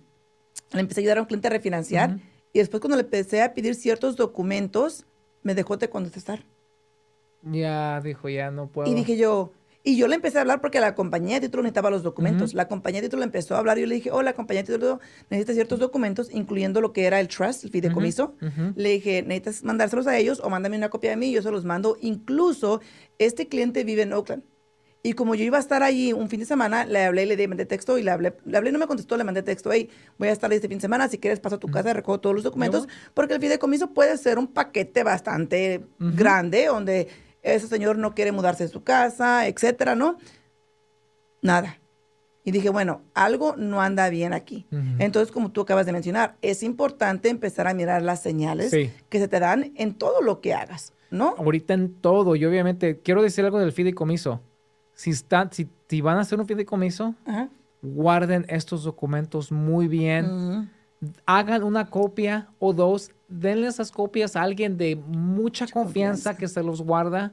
le 0.73 0.81
empecé 0.81 1.01
a 1.01 1.03
ayudar 1.03 1.19
a 1.19 1.21
un 1.23 1.27
cliente 1.27 1.49
a 1.49 1.51
refinanciar, 1.51 2.19
y 2.53 2.59
después 2.59 2.81
cuando 2.81 2.97
le 2.97 3.03
empecé 3.03 3.43
a 3.43 3.55
pedir 3.55 3.75
ciertos 3.75 4.17
documentos, 4.17 5.07
me 5.43 5.55
dejó 5.55 5.77
de 5.77 5.89
contestar. 5.89 6.45
Ya, 7.43 8.01
dijo, 8.03 8.29
ya 8.29 8.51
no 8.51 8.69
puedo. 8.69 8.91
Y 8.91 8.95
dije 8.95 9.17
yo, 9.17 9.53
Y 9.83 9.97
yo 9.97 10.09
le 10.09 10.17
empecé 10.17 10.37
a 10.37 10.43
hablar 10.43 10.61
porque 10.61 10.79
la 10.79 10.95
compañía 10.95 11.37
de 11.37 11.47
título 11.47 11.63
necesitaba 11.63 11.89
los 11.89 12.03
documentos. 12.03 12.53
La 12.53 12.69
compañía 12.69 13.01
de 13.01 13.07
título 13.07 13.23
empezó 13.23 13.55
a 13.55 13.59
hablar 13.61 13.79
y 13.79 13.81
yo 13.83 13.87
le 13.87 13.95
dije, 13.95 14.11
oh, 14.11 14.21
la 14.23 14.35
compañía 14.35 14.63
de 14.63 14.75
título 14.75 15.01
necesita 15.31 15.55
ciertos 15.55 15.79
documentos, 15.79 16.29
incluyendo 16.31 16.83
lo 16.83 16.93
que 16.93 17.07
era 17.07 17.19
el 17.19 17.29
trust, 17.29 17.65
el 17.65 17.71
fideicomiso. 17.71 18.35
Le 18.77 18.91
dije, 18.91 19.23
necesitas 19.23 19.65
mandárselos 19.65 20.07
a 20.07 20.19
ellos 20.19 20.41
o 20.45 20.51
mándame 20.51 20.77
una 20.77 20.91
copia 20.91 21.11
de 21.11 21.17
mí 21.17 21.33
yo 21.33 21.41
se 21.41 21.51
los 21.51 21.65
mando. 21.65 21.97
Incluso 22.03 22.83
este 23.19 23.49
cliente 23.49 23.83
vive 23.85 24.03
en 24.03 24.13
Oakland. 24.13 24.43
Y 25.03 25.15
como 25.15 25.35
yo 25.35 25.45
iba 25.45 25.57
a 25.57 25.61
estar 25.61 25.83
allí 25.83 26.13
un 26.13 26.29
fin 26.29 26.41
de 26.41 26.47
semana, 26.47 26.85
le 26.85 27.05
hablé, 27.05 27.25
le 27.25 27.49
mandé 27.49 27.65
texto 27.65 27.97
y 27.97 28.03
le 28.03 28.11
hablé, 28.11 28.35
le 28.45 28.57
hablé, 28.59 28.71
no 28.71 28.79
me 28.79 28.87
contestó, 28.87 29.17
le 29.17 29.25
mandé 29.25 29.43
texto, 29.43 29.73
hey, 29.73 29.89
voy 30.19 30.29
a 30.29 30.33
estar 30.33 30.51
ahí 30.51 30.57
este 30.57 30.69
fin 30.69 30.77
de 30.77 30.83
semana, 30.83 31.09
si 31.09 31.17
quieres 31.17 31.41
paso 31.41 31.57
a 31.57 31.59
tu 31.59 31.69
casa, 31.69 31.95
recojo 31.95 32.21
todos 32.21 32.35
los 32.35 32.45
documentos, 32.45 32.87
porque 33.15 33.33
el 33.33 33.41
fideicomiso 33.41 33.95
puede 33.95 34.19
ser 34.19 34.39
un 34.39 34.47
paquete 34.47 35.03
bastante 35.03 35.87
grande, 35.99 36.67
donde 36.67 37.09
ese 37.43 37.67
señor 37.67 37.97
no 37.97 38.15
quiere 38.15 38.31
mudarse 38.31 38.65
de 38.65 38.69
su 38.69 38.85
casa, 38.85 39.47
etcétera, 39.47 39.95
¿no? 39.95 40.19
Nada. 41.41 41.79
Y 42.45 42.51
dije, 42.51 42.69
bueno, 42.69 43.03
algo 43.15 43.55
no 43.57 43.81
anda 43.81 44.11
bien 44.11 44.35
aquí. 44.35 44.67
Entonces, 44.99 45.33
como 45.33 45.51
tú 45.51 45.63
acabas 45.63 45.87
de 45.87 45.93
mencionar, 45.93 46.37
es 46.43 46.63
importante 46.63 47.31
empezar 47.31 47.67
a 47.69 47.73
mirar 47.73 48.03
las 48.03 48.21
señales 48.23 48.71
que 48.71 49.19
se 49.19 49.29
te 49.29 49.41
dan 49.41 49.73
en 49.77 49.95
todo 49.95 50.21
lo 50.21 50.43
que 50.43 50.53
hagas, 50.53 50.93
¿no? 51.11 51.35
Ahorita 51.39 51.73
en 51.73 51.95
todo. 51.95 52.37
Y 52.37 52.45
obviamente, 52.45 53.01
quiero 53.01 53.23
decir 53.23 53.47
algo 53.47 53.59
del 53.59 53.73
fideicomiso. 53.73 54.43
Si, 55.01 55.09
está, 55.09 55.49
si, 55.51 56.01
van 56.03 56.19
a 56.19 56.21
hacer 56.21 56.39
un 56.39 56.47
fideicomiso, 56.47 57.15
guarden 57.81 58.45
estos 58.51 58.85
documentos 58.85 59.51
muy 59.51 59.89
bien. 59.89 60.71
Hagan 61.25 61.63
una 61.63 61.89
copia 61.89 62.49
o 62.59 62.75
dos. 62.75 63.11
Denle 63.27 63.69
esas 63.69 63.91
copias 63.91 64.37
a 64.37 64.43
alguien 64.43 64.77
de 64.77 64.97
mucha, 64.97 65.67
confianza, 65.67 66.37
que 66.37 66.49
se 66.49 66.63
los 66.63 66.83
guarda 66.83 67.33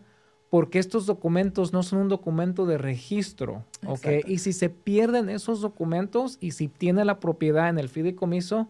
porque 0.49 0.79
estos 0.79 1.05
documentos 1.07 1.73
no 1.73 1.83
son 1.83 1.99
un 1.99 2.07
documento 2.07 2.65
de 2.65 2.77
registro, 2.77 3.65
¿ok? 3.85 4.07
Y 4.25 4.37
si 4.37 4.53
se 4.53 4.69
pierden 4.69 5.27
esos 5.27 5.59
documentos 5.59 6.37
y 6.39 6.51
si 6.51 6.69
tiene 6.69 7.03
la 7.03 7.19
propiedad 7.19 7.67
en 7.67 7.79
el 7.79 7.89
fideicomiso, 7.89 8.69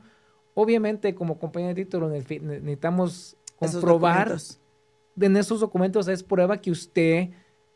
obviamente 0.56 1.14
como 1.14 1.38
compañía 1.38 1.70
de 1.70 1.76
título 1.76 2.10
necesitamos 2.10 3.38
comprobar 3.60 4.38
en 5.20 5.38
esos 5.38 5.60
documentos 5.60 6.08
es 6.08 6.24
prueba 6.24 6.58
que 6.58 6.72
usted 6.72 7.30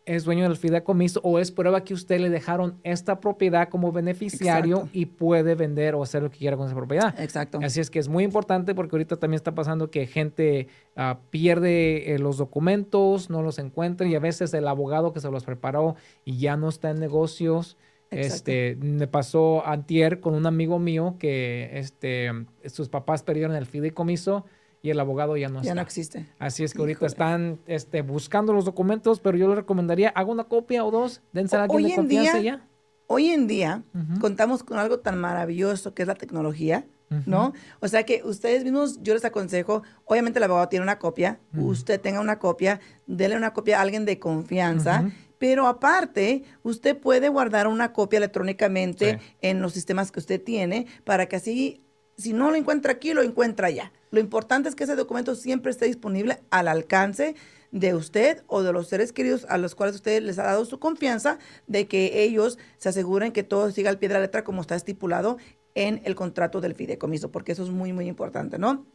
es 0.05 0.23
dueño 0.23 0.43
del 0.43 0.57
fideicomiso 0.57 1.19
o 1.23 1.39
es 1.39 1.51
prueba 1.51 1.83
que 1.83 1.93
usted 1.93 2.19
le 2.19 2.29
dejaron 2.29 2.79
esta 2.83 3.19
propiedad 3.19 3.69
como 3.69 3.91
beneficiario 3.91 4.89
y 4.93 5.05
puede 5.05 5.55
vender 5.55 5.95
o 5.95 6.03
hacer 6.03 6.23
lo 6.23 6.31
que 6.31 6.39
quiera 6.39 6.57
con 6.57 6.67
esa 6.67 6.75
propiedad. 6.75 7.19
Exacto. 7.19 7.59
Así 7.61 7.79
es 7.79 7.89
que 7.89 7.99
es 7.99 8.07
muy 8.07 8.23
importante 8.23 8.73
porque 8.73 8.95
ahorita 8.95 9.17
también 9.17 9.37
está 9.37 9.53
pasando 9.53 9.91
que 9.91 10.07
gente 10.07 10.67
ah, 10.95 11.19
pierde 11.29 12.13
eh, 12.13 12.19
los 12.19 12.37
documentos, 12.37 13.29
no 13.29 13.41
los 13.41 13.59
encuentra 13.59 14.07
y 14.07 14.15
a 14.15 14.19
veces 14.19 14.53
el 14.53 14.67
abogado 14.67 15.13
que 15.13 15.19
se 15.19 15.29
los 15.29 15.43
preparó 15.43 15.95
y 16.25 16.37
ya 16.37 16.57
no 16.57 16.69
está 16.69 16.89
en 16.89 16.99
negocios. 16.99 17.77
Este, 18.09 18.75
me 18.81 19.07
pasó 19.07 19.65
antier 19.65 20.19
con 20.19 20.33
un 20.33 20.45
amigo 20.45 20.79
mío 20.79 21.15
que 21.17 21.69
este, 21.79 22.29
sus 22.65 22.89
papás 22.89 23.23
perdieron 23.23 23.55
el 23.55 23.65
fideicomiso 23.65 24.45
y 24.81 24.89
el 24.89 24.99
abogado 24.99 25.37
ya 25.37 25.49
no 25.49 25.59
está. 25.59 25.67
Ya 25.67 25.75
no 25.75 25.81
existe. 25.81 26.27
Así 26.39 26.63
es 26.63 26.73
que 26.73 26.79
ahorita 26.79 27.05
están 27.05 27.59
este, 27.67 28.01
buscando 28.01 28.53
los 28.53 28.65
documentos, 28.65 29.19
pero 29.19 29.37
yo 29.37 29.47
le 29.47 29.55
recomendaría, 29.55 30.09
haga 30.09 30.31
una 30.31 30.45
copia 30.45 30.83
o 30.83 30.91
dos, 30.91 31.21
dense 31.33 31.55
a 31.55 31.63
alguien 31.63 31.89
de 31.89 31.95
confianza 31.95 32.39
ya. 32.39 32.67
Hoy 33.07 33.29
en 33.29 33.47
día 33.47 33.83
contamos 34.21 34.63
con 34.63 34.79
algo 34.79 34.99
tan 34.99 35.19
maravilloso 35.19 35.93
que 35.93 36.03
es 36.03 36.07
la 36.07 36.15
tecnología, 36.15 36.85
¿no? 37.25 37.53
O 37.81 37.89
sea 37.89 38.03
que 38.03 38.21
ustedes 38.23 38.63
mismos, 38.63 39.03
yo 39.03 39.13
les 39.13 39.25
aconsejo, 39.25 39.83
obviamente 40.05 40.39
el 40.39 40.43
abogado 40.43 40.69
tiene 40.69 40.83
una 40.83 40.97
copia, 40.97 41.39
usted 41.53 41.99
tenga 41.99 42.21
una 42.21 42.39
copia, 42.39 42.79
déle 43.07 43.35
una 43.35 43.51
copia 43.53 43.79
a 43.79 43.81
alguien 43.81 44.05
de 44.05 44.17
confianza. 44.17 45.11
Pero 45.37 45.67
aparte, 45.67 46.43
usted 46.63 46.97
puede 46.97 47.27
guardar 47.27 47.67
una 47.67 47.93
copia 47.93 48.17
electrónicamente 48.17 49.19
en 49.41 49.59
los 49.61 49.73
sistemas 49.73 50.11
que 50.11 50.19
usted 50.19 50.41
tiene 50.41 50.85
para 51.03 51.25
que 51.25 51.35
así 51.35 51.81
si 52.17 52.33
no 52.33 52.51
lo 52.51 52.55
encuentra 52.55 52.93
aquí, 52.93 53.13
lo 53.13 53.23
encuentra 53.23 53.67
allá. 53.67 53.91
Lo 54.11 54.19
importante 54.19 54.69
es 54.69 54.75
que 54.75 54.83
ese 54.83 54.95
documento 54.95 55.35
siempre 55.35 55.71
esté 55.71 55.85
disponible 55.85 56.39
al 56.51 56.67
alcance 56.67 57.35
de 57.71 57.95
usted 57.95 58.43
o 58.47 58.61
de 58.61 58.73
los 58.73 58.89
seres 58.89 59.13
queridos 59.13 59.45
a 59.49 59.57
los 59.57 59.75
cuales 59.75 59.95
usted 59.95 60.21
les 60.21 60.37
ha 60.37 60.43
dado 60.43 60.65
su 60.65 60.79
confianza 60.79 61.39
de 61.67 61.87
que 61.87 62.23
ellos 62.23 62.59
se 62.77 62.89
aseguren 62.89 63.31
que 63.31 63.43
todo 63.43 63.71
siga 63.71 63.89
al 63.89 63.97
pie 63.97 64.09
de 64.09 64.15
la 64.15 64.21
letra 64.21 64.43
como 64.43 64.61
está 64.61 64.75
estipulado 64.75 65.37
en 65.73 66.01
el 66.03 66.15
contrato 66.15 66.59
del 66.59 66.75
fideicomiso, 66.75 67.31
porque 67.31 67.53
eso 67.53 67.63
es 67.63 67.69
muy, 67.69 67.93
muy 67.93 68.07
importante, 68.07 68.59
¿no? 68.59 68.85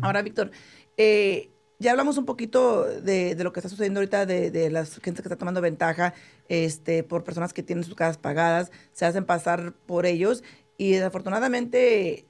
Ahora, 0.00 0.22
Víctor, 0.22 0.50
eh, 0.96 1.50
ya 1.78 1.90
hablamos 1.90 2.16
un 2.16 2.24
poquito 2.24 2.84
de, 2.84 3.36
lo 3.38 3.52
que 3.52 3.60
está 3.60 3.68
sucediendo 3.68 4.00
ahorita, 4.00 4.24
de, 4.24 4.50
de 4.50 4.70
las 4.70 4.98
gente 4.98 5.22
que 5.22 5.28
está 5.28 5.36
tomando 5.36 5.60
ventaja 5.60 6.14
este, 6.48 7.04
por 7.04 7.22
personas 7.22 7.52
que 7.52 7.62
tienen 7.62 7.84
sus 7.84 7.94
casas 7.94 8.16
pagadas, 8.16 8.72
se 8.92 9.04
hacen 9.04 9.26
pasar 9.26 9.74
por 9.84 10.06
ellos 10.06 10.42
y 10.78 10.92
desafortunadamente 10.92 12.26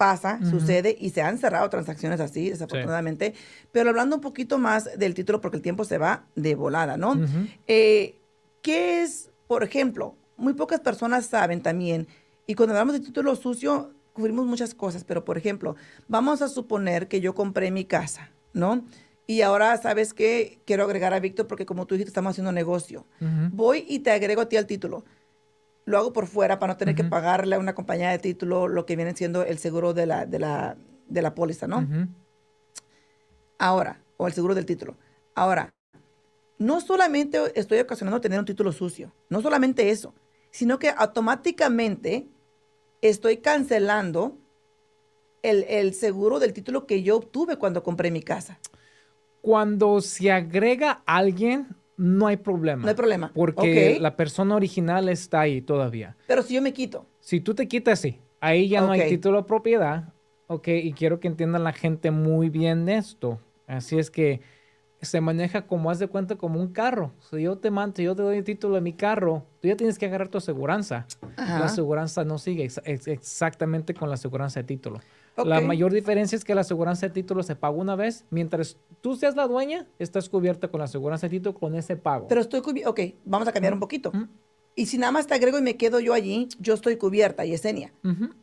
pasa, 0.00 0.40
sucede 0.48 0.96
y 0.98 1.10
se 1.10 1.20
han 1.20 1.36
cerrado 1.36 1.68
transacciones 1.68 2.20
así, 2.20 2.48
desafortunadamente. 2.48 3.34
Pero 3.70 3.90
hablando 3.90 4.16
un 4.16 4.22
poquito 4.22 4.56
más 4.56 4.98
del 4.98 5.12
título, 5.12 5.42
porque 5.42 5.58
el 5.58 5.62
tiempo 5.62 5.84
se 5.84 5.98
va 5.98 6.24
de 6.36 6.54
volada, 6.54 6.96
¿no? 6.96 7.20
Eh, 7.66 8.18
¿Qué 8.62 9.02
es, 9.02 9.28
por 9.46 9.62
ejemplo, 9.62 10.16
muy 10.38 10.54
pocas 10.54 10.80
personas 10.80 11.26
saben 11.26 11.60
también, 11.60 12.08
y 12.46 12.54
cuando 12.54 12.72
hablamos 12.72 12.94
de 12.94 13.00
título 13.00 13.36
sucio, 13.36 13.92
cubrimos 14.14 14.46
muchas 14.46 14.72
cosas, 14.72 15.04
pero 15.04 15.22
por 15.22 15.36
ejemplo, 15.36 15.76
vamos 16.08 16.40
a 16.40 16.48
suponer 16.48 17.06
que 17.06 17.20
yo 17.20 17.34
compré 17.34 17.70
mi 17.70 17.84
casa, 17.84 18.30
¿no? 18.54 18.82
Y 19.26 19.42
ahora, 19.42 19.76
¿sabes 19.76 20.14
qué? 20.14 20.60
Quiero 20.64 20.84
agregar 20.84 21.12
a 21.12 21.20
Víctor 21.20 21.46
porque 21.46 21.66
como 21.66 21.84
tú 21.84 21.94
dijiste, 21.94 22.08
estamos 22.08 22.30
haciendo 22.30 22.52
negocio. 22.52 23.04
Voy 23.52 23.84
y 23.86 23.98
te 23.98 24.12
agrego 24.12 24.40
a 24.40 24.48
ti 24.48 24.56
al 24.56 24.66
título 24.66 25.04
lo 25.84 25.98
hago 25.98 26.12
por 26.12 26.26
fuera 26.26 26.58
para 26.58 26.74
no 26.74 26.76
tener 26.76 26.94
que 26.94 27.04
pagarle 27.04 27.56
a 27.56 27.58
una 27.58 27.74
compañía 27.74 28.10
de 28.10 28.18
título 28.18 28.68
lo 28.68 28.86
que 28.86 28.96
viene 28.96 29.14
siendo 29.16 29.44
el 29.44 29.58
seguro 29.58 29.92
de 29.94 30.06
la, 30.06 30.26
de 30.26 30.38
la, 30.38 30.76
de 31.08 31.22
la 31.22 31.34
póliza, 31.34 31.66
¿no? 31.66 31.86
Ahora, 33.58 34.02
o 34.16 34.26
el 34.26 34.32
seguro 34.32 34.54
del 34.54 34.66
título. 34.66 34.96
Ahora, 35.34 35.74
no 36.58 36.80
solamente 36.80 37.38
estoy 37.54 37.78
ocasionando 37.78 38.20
tener 38.20 38.38
un 38.38 38.44
título 38.44 38.72
sucio, 38.72 39.12
no 39.28 39.40
solamente 39.40 39.90
eso, 39.90 40.14
sino 40.50 40.78
que 40.78 40.90
automáticamente 40.90 42.28
estoy 43.00 43.38
cancelando 43.38 44.36
el, 45.42 45.64
el 45.68 45.94
seguro 45.94 46.38
del 46.38 46.52
título 46.52 46.86
que 46.86 47.02
yo 47.02 47.16
obtuve 47.16 47.56
cuando 47.56 47.82
compré 47.82 48.10
mi 48.10 48.22
casa. 48.22 48.58
Cuando 49.40 50.02
se 50.02 50.30
agrega 50.30 51.02
alguien 51.06 51.79
no 52.00 52.26
hay 52.26 52.38
problema. 52.38 52.82
No 52.82 52.88
hay 52.88 52.94
problema. 52.94 53.30
Porque 53.34 53.98
la 54.00 54.16
persona 54.16 54.56
original 54.56 55.10
está 55.10 55.40
ahí 55.40 55.60
todavía. 55.60 56.16
Pero 56.26 56.42
si 56.42 56.54
yo 56.54 56.62
me 56.62 56.72
quito. 56.72 57.06
Si 57.20 57.40
tú 57.40 57.54
te 57.54 57.68
quitas, 57.68 58.00
sí. 58.00 58.18
Ahí 58.40 58.70
ya 58.70 58.80
no 58.80 58.92
hay 58.92 59.06
título 59.06 59.36
de 59.36 59.44
propiedad. 59.44 60.14
Ok, 60.46 60.68
y 60.68 60.94
quiero 60.94 61.20
que 61.20 61.28
entiendan 61.28 61.62
la 61.62 61.74
gente 61.74 62.10
muy 62.10 62.48
bien 62.48 62.88
esto. 62.88 63.38
Así 63.66 63.98
es 63.98 64.10
que 64.10 64.40
se 65.02 65.20
maneja 65.20 65.66
como, 65.66 65.90
haz 65.90 65.98
de 65.98 66.08
cuenta, 66.08 66.36
como 66.36 66.58
un 66.58 66.72
carro. 66.72 67.12
Si 67.30 67.42
yo 67.42 67.58
te 67.58 67.70
mando, 67.70 68.00
yo 68.00 68.16
te 68.16 68.22
doy 68.22 68.38
el 68.38 68.44
título 68.44 68.76
de 68.76 68.80
mi 68.80 68.94
carro, 68.94 69.44
tú 69.60 69.68
ya 69.68 69.76
tienes 69.76 69.98
que 69.98 70.06
agarrar 70.06 70.28
tu 70.28 70.38
aseguranza. 70.38 71.06
La 71.36 71.66
aseguranza 71.66 72.24
no 72.24 72.38
sigue 72.38 72.66
exactamente 72.84 73.92
con 73.92 74.08
la 74.08 74.14
aseguranza 74.14 74.60
de 74.60 74.64
título. 74.64 75.00
La 75.44 75.60
mayor 75.60 75.92
diferencia 75.92 76.36
es 76.36 76.44
que 76.44 76.54
la 76.54 76.62
aseguranza 76.62 77.06
de 77.06 77.12
título 77.12 77.42
se 77.42 77.56
paga 77.56 77.76
una 77.76 77.96
vez. 77.96 78.24
Mientras 78.30 78.76
tú 79.00 79.16
seas 79.16 79.36
la 79.36 79.46
dueña, 79.46 79.86
estás 79.98 80.28
cubierta 80.28 80.68
con 80.68 80.78
la 80.78 80.84
aseguranza 80.84 81.28
de 81.28 81.38
título 81.38 81.54
con 81.58 81.74
ese 81.74 81.96
pago. 81.96 82.28
Pero 82.28 82.40
estoy 82.40 82.60
cubierta. 82.60 82.90
Ok, 82.90 83.00
vamos 83.24 83.48
a 83.48 83.52
cambiar 83.52 83.74
un 83.74 83.80
poquito. 83.80 84.12
Y 84.76 84.86
si 84.86 84.98
nada 84.98 85.12
más 85.12 85.26
te 85.26 85.34
agrego 85.34 85.58
y 85.58 85.62
me 85.62 85.76
quedo 85.76 86.00
yo 86.00 86.14
allí, 86.14 86.48
yo 86.58 86.74
estoy 86.74 86.96
cubierta, 86.96 87.44
Yesenia. 87.44 87.92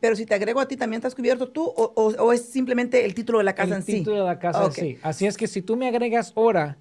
Pero 0.00 0.14
si 0.14 0.26
te 0.26 0.34
agrego 0.34 0.60
a 0.60 0.68
ti, 0.68 0.76
¿también 0.76 0.98
estás 0.98 1.14
cubierto 1.14 1.48
tú 1.48 1.72
o, 1.74 2.32
es 2.32 2.42
simplemente 2.42 3.04
el 3.04 3.14
título 3.14 3.38
de 3.38 3.44
la 3.44 3.54
casa 3.54 3.76
en 3.76 3.82
sí? 3.82 3.92
El 3.92 3.98
título 3.98 4.18
de 4.18 4.24
la 4.24 4.38
casa 4.38 4.70
sí. 4.70 4.98
Así 5.02 5.26
es 5.26 5.36
que 5.36 5.46
si 5.46 5.62
tú 5.62 5.76
me 5.76 5.88
agregas 5.88 6.32
ahora, 6.36 6.78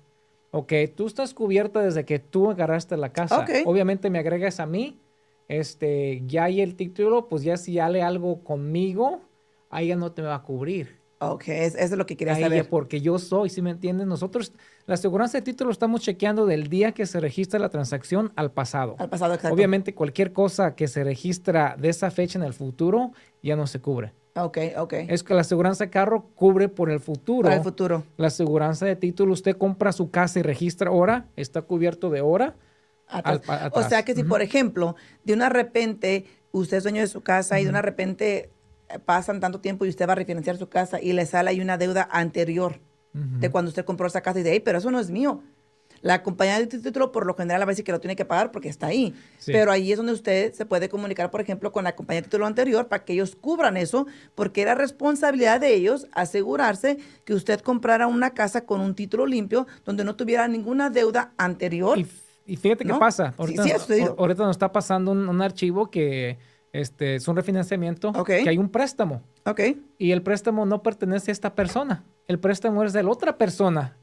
ok, 0.51 0.73
tú 0.95 1.07
estás 1.07 1.33
cubierta 1.33 1.81
desde 1.81 2.05
que 2.05 2.19
tú 2.19 2.51
agarraste 2.51 2.97
la 2.97 3.11
casa. 3.13 3.45
Obviamente 3.65 4.09
me 4.09 4.19
agregas 4.19 4.59
a 4.59 4.65
mí, 4.65 4.99
este, 5.47 6.21
ya 6.27 6.45
hay 6.45 6.61
el 6.61 6.75
título, 6.75 7.27
pues 7.27 7.43
ya 7.43 7.57
si 7.57 7.79
hale 7.79 8.01
algo 8.01 8.43
conmigo, 8.43 9.21
ahí 9.69 9.87
ya 9.87 9.95
no 9.95 10.11
te 10.11 10.21
va 10.21 10.35
a 10.35 10.43
cubrir. 10.43 10.97
Ok, 11.19 11.47
eso 11.47 11.77
es 11.79 11.91
lo 11.91 12.05
que 12.05 12.15
quería 12.15 12.35
saber. 12.35 12.69
Porque 12.69 13.01
yo 13.01 13.17
soy, 13.17 13.49
¿sí 13.49 13.63
me 13.63 13.71
entiendes? 13.71 14.05
Nosotros, 14.05 14.53
la 14.85 14.93
aseguranza 14.93 15.39
de 15.39 15.41
título 15.41 15.71
estamos 15.71 16.01
chequeando 16.01 16.45
del 16.45 16.67
día 16.67 16.91
que 16.91 17.07
se 17.07 17.19
registra 17.19 17.59
la 17.59 17.69
transacción 17.69 18.31
al 18.35 18.51
pasado. 18.51 18.95
Al 18.99 19.09
pasado, 19.09 19.33
exacto. 19.33 19.55
Obviamente, 19.55 19.95
cualquier 19.95 20.31
cosa 20.31 20.75
que 20.75 20.87
se 20.87 21.03
registra 21.03 21.75
de 21.79 21.89
esa 21.89 22.11
fecha 22.11 22.37
en 22.37 22.45
el 22.45 22.53
futuro 22.53 23.13
ya 23.41 23.55
no 23.55 23.65
se 23.65 23.81
cubre. 23.81 24.13
Ok, 24.35 24.59
ok. 24.77 24.93
Es 25.07 25.23
que 25.23 25.33
la 25.33 25.41
aseguranza 25.41 25.85
de 25.85 25.89
carro 25.89 26.29
cubre 26.35 26.69
por 26.69 26.91
el 26.91 26.99
futuro. 26.99 27.49
Por 27.49 27.57
el 27.57 27.63
futuro. 27.63 28.03
La 28.17 28.27
aseguranza 28.27 28.85
de 28.85 28.95
título, 28.95 29.33
usted 29.33 29.57
compra 29.57 29.91
su 29.93 30.11
casa 30.11 30.37
y 30.37 30.43
registra 30.43 30.91
ahora, 30.91 31.25
está 31.35 31.63
cubierto 31.63 32.11
de 32.11 32.21
hora. 32.21 32.55
O 33.71 33.83
sea 33.83 34.03
que 34.03 34.13
si, 34.13 34.23
por 34.23 34.43
ejemplo, 34.43 34.95
de 35.23 35.33
una 35.33 35.49
repente 35.49 36.25
usted 36.51 36.77
es 36.77 36.83
dueño 36.83 37.01
de 37.01 37.07
su 37.07 37.21
casa 37.21 37.59
y 37.59 37.63
de 37.63 37.69
una 37.69 37.81
repente 37.81 38.51
pasan 39.05 39.39
tanto 39.39 39.59
tiempo 39.59 39.85
y 39.85 39.89
usted 39.89 40.07
va 40.07 40.13
a 40.13 40.15
refinanciar 40.15 40.57
su 40.57 40.69
casa 40.69 41.01
y 41.01 41.13
le 41.13 41.25
sale 41.25 41.49
ahí 41.49 41.61
una 41.61 41.77
deuda 41.77 42.07
anterior 42.11 42.79
de 43.13 43.49
cuando 43.49 43.69
usted 43.69 43.83
compró 43.83 44.05
esa 44.05 44.21
casa 44.21 44.39
y 44.39 44.43
dice, 44.43 44.53
hey, 44.53 44.61
pero 44.63 44.77
eso 44.77 44.91
no 44.91 44.99
es 44.99 45.09
mío. 45.09 45.41
La 46.01 46.21
compañía 46.21 46.59
de 46.59 46.67
título 46.67 47.11
por 47.11 47.25
lo 47.25 47.33
general 47.33 47.63
a 47.63 47.65
veces 47.65 47.83
que 47.83 47.91
lo 47.91 47.99
tiene 47.99 48.15
que 48.15 48.25
pagar 48.25 48.51
porque 48.51 48.69
está 48.69 48.87
ahí. 48.87 49.15
Pero 49.47 49.71
ahí 49.71 49.91
es 49.91 49.97
donde 49.97 50.13
usted 50.13 50.53
se 50.53 50.65
puede 50.67 50.89
comunicar, 50.89 51.31
por 51.31 51.41
ejemplo, 51.41 51.71
con 51.71 51.83
la 51.83 51.95
compañía 51.95 52.21
de 52.21 52.25
título 52.25 52.45
anterior 52.45 52.87
para 52.87 53.03
que 53.03 53.13
ellos 53.13 53.35
cubran 53.35 53.75
eso, 53.75 54.05
porque 54.35 54.61
era 54.61 54.75
responsabilidad 54.75 55.59
de 55.59 55.73
ellos 55.73 56.07
asegurarse 56.11 56.99
que 57.25 57.33
usted 57.33 57.61
comprara 57.61 58.05
una 58.05 58.35
casa 58.35 58.65
con 58.65 58.81
un 58.81 58.93
título 58.93 59.25
limpio 59.25 59.65
donde 59.83 60.03
no 60.03 60.15
tuviera 60.15 60.47
ninguna 60.47 60.91
deuda 60.91 61.33
anterior. 61.37 61.97
Y, 62.45 62.55
fíjate 62.55 62.85
qué 62.85 62.93
pasa. 62.93 63.33
Ahorita, 63.35 63.63
ahorita 64.17 64.43
nos 64.43 64.55
está 64.55 64.71
pasando 64.71 65.11
un 65.11 65.41
archivo 65.41 65.89
que 65.89 66.37
este, 66.77 67.15
es 67.15 67.27
un 67.27 67.35
refinanciamiento, 67.35 68.13
que 68.23 68.47
hay 68.47 68.57
un 68.57 68.69
préstamo. 68.69 69.23
Okay. 69.45 69.83
Y 69.97 70.11
el 70.11 70.21
préstamo 70.21 70.65
no 70.65 70.83
pertenece 70.83 71.31
a 71.31 71.33
esta 71.33 71.55
persona. 71.55 72.03
El 72.27 72.39
préstamo 72.39 72.83
es 72.83 72.93
de 72.93 73.01
la 73.01 73.09
otra 73.09 73.37
persona, 73.37 73.97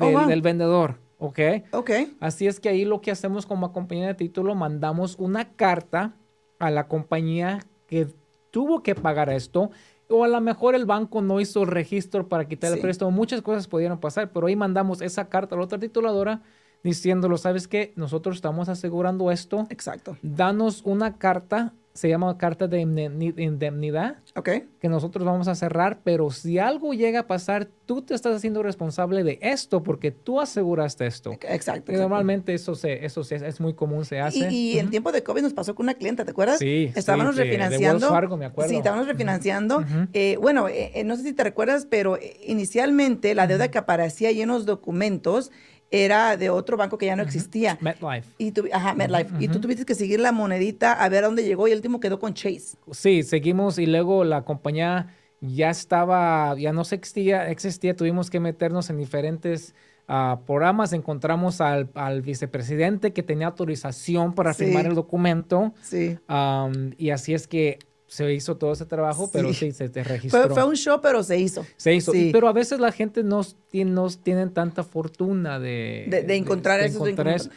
oh, 0.00 0.26
del, 0.26 0.42
vendedor. 0.42 0.96
¿Ok? 1.18 1.38
Ok. 1.72 1.90
Así 2.18 2.48
es 2.48 2.58
que 2.58 2.68
ahí 2.68 2.84
lo 2.84 3.00
que 3.00 3.12
hacemos 3.12 3.46
como 3.46 3.72
compañía 3.72 4.08
de 4.08 4.14
título, 4.14 4.56
mandamos 4.56 5.14
una 5.18 5.52
carta 5.52 6.14
a 6.58 6.70
la 6.70 6.88
compañía 6.88 7.60
que 7.86 8.08
tuvo 8.50 8.82
que 8.82 8.96
pagar 8.96 9.30
esto. 9.30 9.70
O 10.08 10.24
a 10.24 10.28
lo 10.28 10.40
mejor 10.40 10.74
el 10.74 10.86
banco 10.86 11.22
no 11.22 11.40
hizo 11.40 11.62
el 11.62 11.68
registro 11.68 12.28
para 12.28 12.48
quitar 12.48 12.72
el 12.72 12.80
préstamo. 12.80 13.12
Muchas 13.12 13.42
cosas 13.42 13.68
pudieron 13.68 14.00
pasar, 14.00 14.32
pero 14.32 14.48
ahí 14.48 14.56
mandamos 14.56 15.02
esa 15.02 15.28
carta 15.28 15.54
a 15.54 15.58
la 15.58 15.64
otra 15.64 15.78
tituladora 15.78 16.42
diciéndolo, 16.82 17.36
¿sabes 17.36 17.68
qué? 17.68 17.92
Nosotros 17.94 18.36
estamos 18.36 18.68
asegurando 18.68 19.30
esto. 19.30 19.66
Exacto. 19.70 20.16
Danos 20.22 20.82
una 20.84 21.18
carta 21.18 21.74
se 21.98 22.08
llama 22.08 22.38
carta 22.38 22.68
de 22.68 22.78
indemnidad. 22.78 24.18
Ok. 24.36 24.50
Que 24.78 24.88
nosotros 24.88 25.26
vamos 25.26 25.48
a 25.48 25.56
cerrar, 25.56 25.98
pero 26.04 26.30
si 26.30 26.60
algo 26.60 26.94
llega 26.94 27.20
a 27.20 27.26
pasar, 27.26 27.66
tú 27.86 28.02
te 28.02 28.14
estás 28.14 28.36
haciendo 28.36 28.62
responsable 28.62 29.24
de 29.24 29.40
esto 29.42 29.82
porque 29.82 30.12
tú 30.12 30.40
aseguraste 30.40 31.06
esto. 31.06 31.32
Exacto. 31.32 31.90
Y 31.90 31.96
normalmente 31.96 32.54
eso, 32.54 32.76
se, 32.76 33.04
eso 33.04 33.22
es 33.22 33.60
muy 33.60 33.74
común, 33.74 34.04
se 34.04 34.20
hace. 34.20 34.48
Y, 34.48 34.78
en 34.78 34.90
tiempo 34.90 35.10
de 35.10 35.24
COVID 35.24 35.42
nos 35.42 35.54
pasó 35.54 35.74
con 35.74 35.86
una 35.86 35.94
clienta, 35.94 36.24
¿te 36.24 36.30
acuerdas? 36.30 36.60
Sí. 36.60 36.92
Estábamos 36.94 37.34
refinanciando. 37.34 38.06
De 38.06 38.12
Fargo, 38.12 38.36
me 38.36 38.44
acuerdo. 38.44 38.70
Sí, 38.70 38.76
estábamos 38.76 39.08
refinanciando. 39.08 39.84
Eh, 40.12 40.38
bueno, 40.40 40.68
eh, 40.68 40.92
eh, 40.94 41.02
no 41.02 41.16
sé 41.16 41.24
si 41.24 41.32
te 41.32 41.42
recuerdas, 41.42 41.84
pero 41.90 42.16
inicialmente 42.46 43.34
la 43.34 43.48
deuda 43.48 43.72
que 43.72 43.78
aparecía 43.78 44.28
ahí 44.28 44.40
en 44.40 44.50
los 44.50 44.66
documentos 44.66 45.50
era 45.90 46.36
de 46.36 46.50
otro 46.50 46.76
banco 46.76 46.98
que 46.98 47.06
ya 47.06 47.16
no 47.16 47.22
existía. 47.22 47.78
MetLife. 47.80 48.28
Y 48.38 48.52
ajá, 48.72 48.94
MetLife. 48.94 49.30
Y 49.40 49.48
tú 49.48 49.60
tuviste 49.60 49.84
que 49.84 49.94
seguir 49.94 50.20
la 50.20 50.32
monedita 50.32 50.92
a 50.92 51.08
ver 51.08 51.24
a 51.24 51.26
dónde 51.28 51.44
llegó 51.44 51.68
y 51.68 51.72
el 51.72 51.78
último 51.78 52.00
quedó 52.00 52.18
con 52.18 52.34
Chase. 52.34 52.76
Sí, 52.92 53.22
seguimos 53.22 53.78
y 53.78 53.86
luego 53.86 54.24
la 54.24 54.44
compañía 54.44 55.14
ya 55.40 55.70
estaba, 55.70 56.56
ya 56.58 56.72
no 56.72 56.82
existía, 56.82 57.48
existía 57.48 57.94
tuvimos 57.94 58.28
que 58.28 58.40
meternos 58.40 58.90
en 58.90 58.98
diferentes 58.98 59.74
uh, 60.08 60.44
programas. 60.44 60.92
Encontramos 60.92 61.60
al, 61.60 61.90
al, 61.94 62.22
vicepresidente 62.22 63.12
que 63.12 63.22
tenía 63.22 63.46
autorización 63.46 64.34
para 64.34 64.52
firmar 64.54 64.86
el 64.86 64.94
documento. 64.94 65.72
Sí. 65.82 66.18
Um, 66.28 66.92
y 66.98 67.10
así 67.10 67.34
es 67.34 67.46
que 67.46 67.78
se 68.08 68.32
hizo 68.32 68.56
todo 68.56 68.72
ese 68.72 68.86
trabajo, 68.86 69.30
pero 69.30 69.52
sí, 69.52 69.70
se 69.70 69.90
te 69.90 70.02
registró. 70.02 70.48
Fue, 70.48 70.64
un 70.64 70.74
show, 70.74 70.98
pero 71.00 71.22
se 71.22 71.38
hizo. 71.38 71.64
Se 71.76 71.94
hizo. 71.94 72.12
Pero 72.12 72.48
a 72.48 72.54
veces 72.54 72.80
la 72.80 72.90
gente 72.90 73.22
no, 73.22 73.42
tiene, 73.70 73.90
no 73.90 74.08
tienen 74.08 74.52
tanta 74.52 74.82
fortuna 74.82 75.60
de, 75.60 76.24
de, 76.26 76.34
encontrar, 76.34 76.80
eso, 76.80 77.04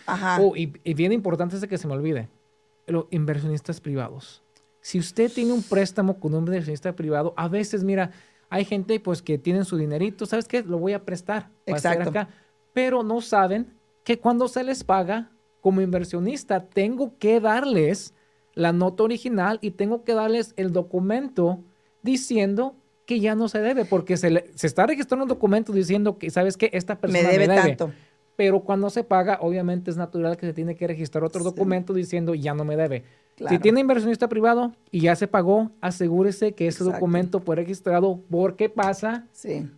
Ajá. 0.05 0.39
Oh, 0.41 0.53
y, 0.55 0.67
bien 0.93 1.13
importante 1.13 1.55
es 1.55 1.65
que 1.65 1.77
se 1.77 1.87
me 1.87 1.93
olvide, 1.93 2.27
los 2.85 3.05
inversionistas 3.11 3.79
privados. 3.79 4.43
Si 4.81 4.99
usted 4.99 5.31
tiene 5.31 5.53
un 5.53 5.63
préstamo 5.63 6.19
con 6.19 6.33
un 6.33 6.45
inversionista 6.45 6.93
privado, 6.93 7.33
a 7.37 7.47
veces, 7.47 7.85
mira, 7.85 8.11
hay 8.49 8.65
gente 8.65 8.99
pues 8.99 9.21
que 9.21 9.37
tienen 9.37 9.63
su 9.63 9.77
dinerito, 9.77 10.25
¿sabes 10.25 10.49
qué? 10.49 10.63
Lo 10.63 10.79
voy 10.79 10.91
a 10.91 11.05
prestar. 11.05 11.49
Exacto. 11.65 12.09
Acá, 12.09 12.27
pero 12.73 13.03
no 13.03 13.21
saben 13.21 13.73
que 14.03 14.19
cuando 14.19 14.49
se 14.49 14.65
les 14.65 14.83
paga, 14.83 15.31
como 15.61 15.79
inversionista, 15.79 16.65
tengo 16.65 17.17
que 17.19 17.39
darles 17.39 18.13
la 18.53 18.71
nota 18.73 19.03
original 19.03 19.59
y 19.61 19.71
tengo 19.71 20.03
que 20.03 20.13
darles 20.13 20.53
el 20.57 20.71
documento 20.71 21.59
diciendo 22.03 22.75
que 23.05 23.19
ya 23.19 23.35
no 23.35 23.49
se 23.49 23.59
debe, 23.59 23.85
porque 23.85 24.17
se, 24.17 24.51
se 24.55 24.67
está 24.67 24.85
registrando 24.85 25.23
un 25.23 25.29
documento 25.29 25.73
diciendo 25.73 26.17
que, 26.17 26.29
¿sabes 26.29 26.57
qué? 26.57 26.69
Esta 26.73 26.97
persona 26.97 27.29
me 27.29 27.37
debe, 27.37 27.47
tanto. 27.47 27.91
Pero 28.35 28.61
cuando 28.61 28.89
se 28.89 29.03
paga, 29.03 29.39
obviamente 29.41 29.91
es 29.91 29.97
natural 29.97 30.37
que 30.37 30.45
se 30.45 30.53
tiene 30.53 30.75
que 30.75 30.87
registrar 30.87 31.23
otro 31.23 31.43
documento 31.43 31.93
diciendo 31.93 32.33
ya 32.33 32.53
no 32.53 32.63
me 32.63 32.75
debe. 32.75 33.03
Si 33.49 33.59
tiene 33.59 33.81
inversionista 33.81 34.29
privado 34.29 34.73
y 34.91 35.01
ya 35.01 35.15
se 35.15 35.27
pagó, 35.27 35.71
asegúrese 35.81 36.53
que 36.53 36.67
ese 36.67 36.83
documento 36.83 37.39
fue 37.39 37.55
registrado 37.55 38.21
porque 38.29 38.69
pasa 38.69 39.27
sí 39.31 39.69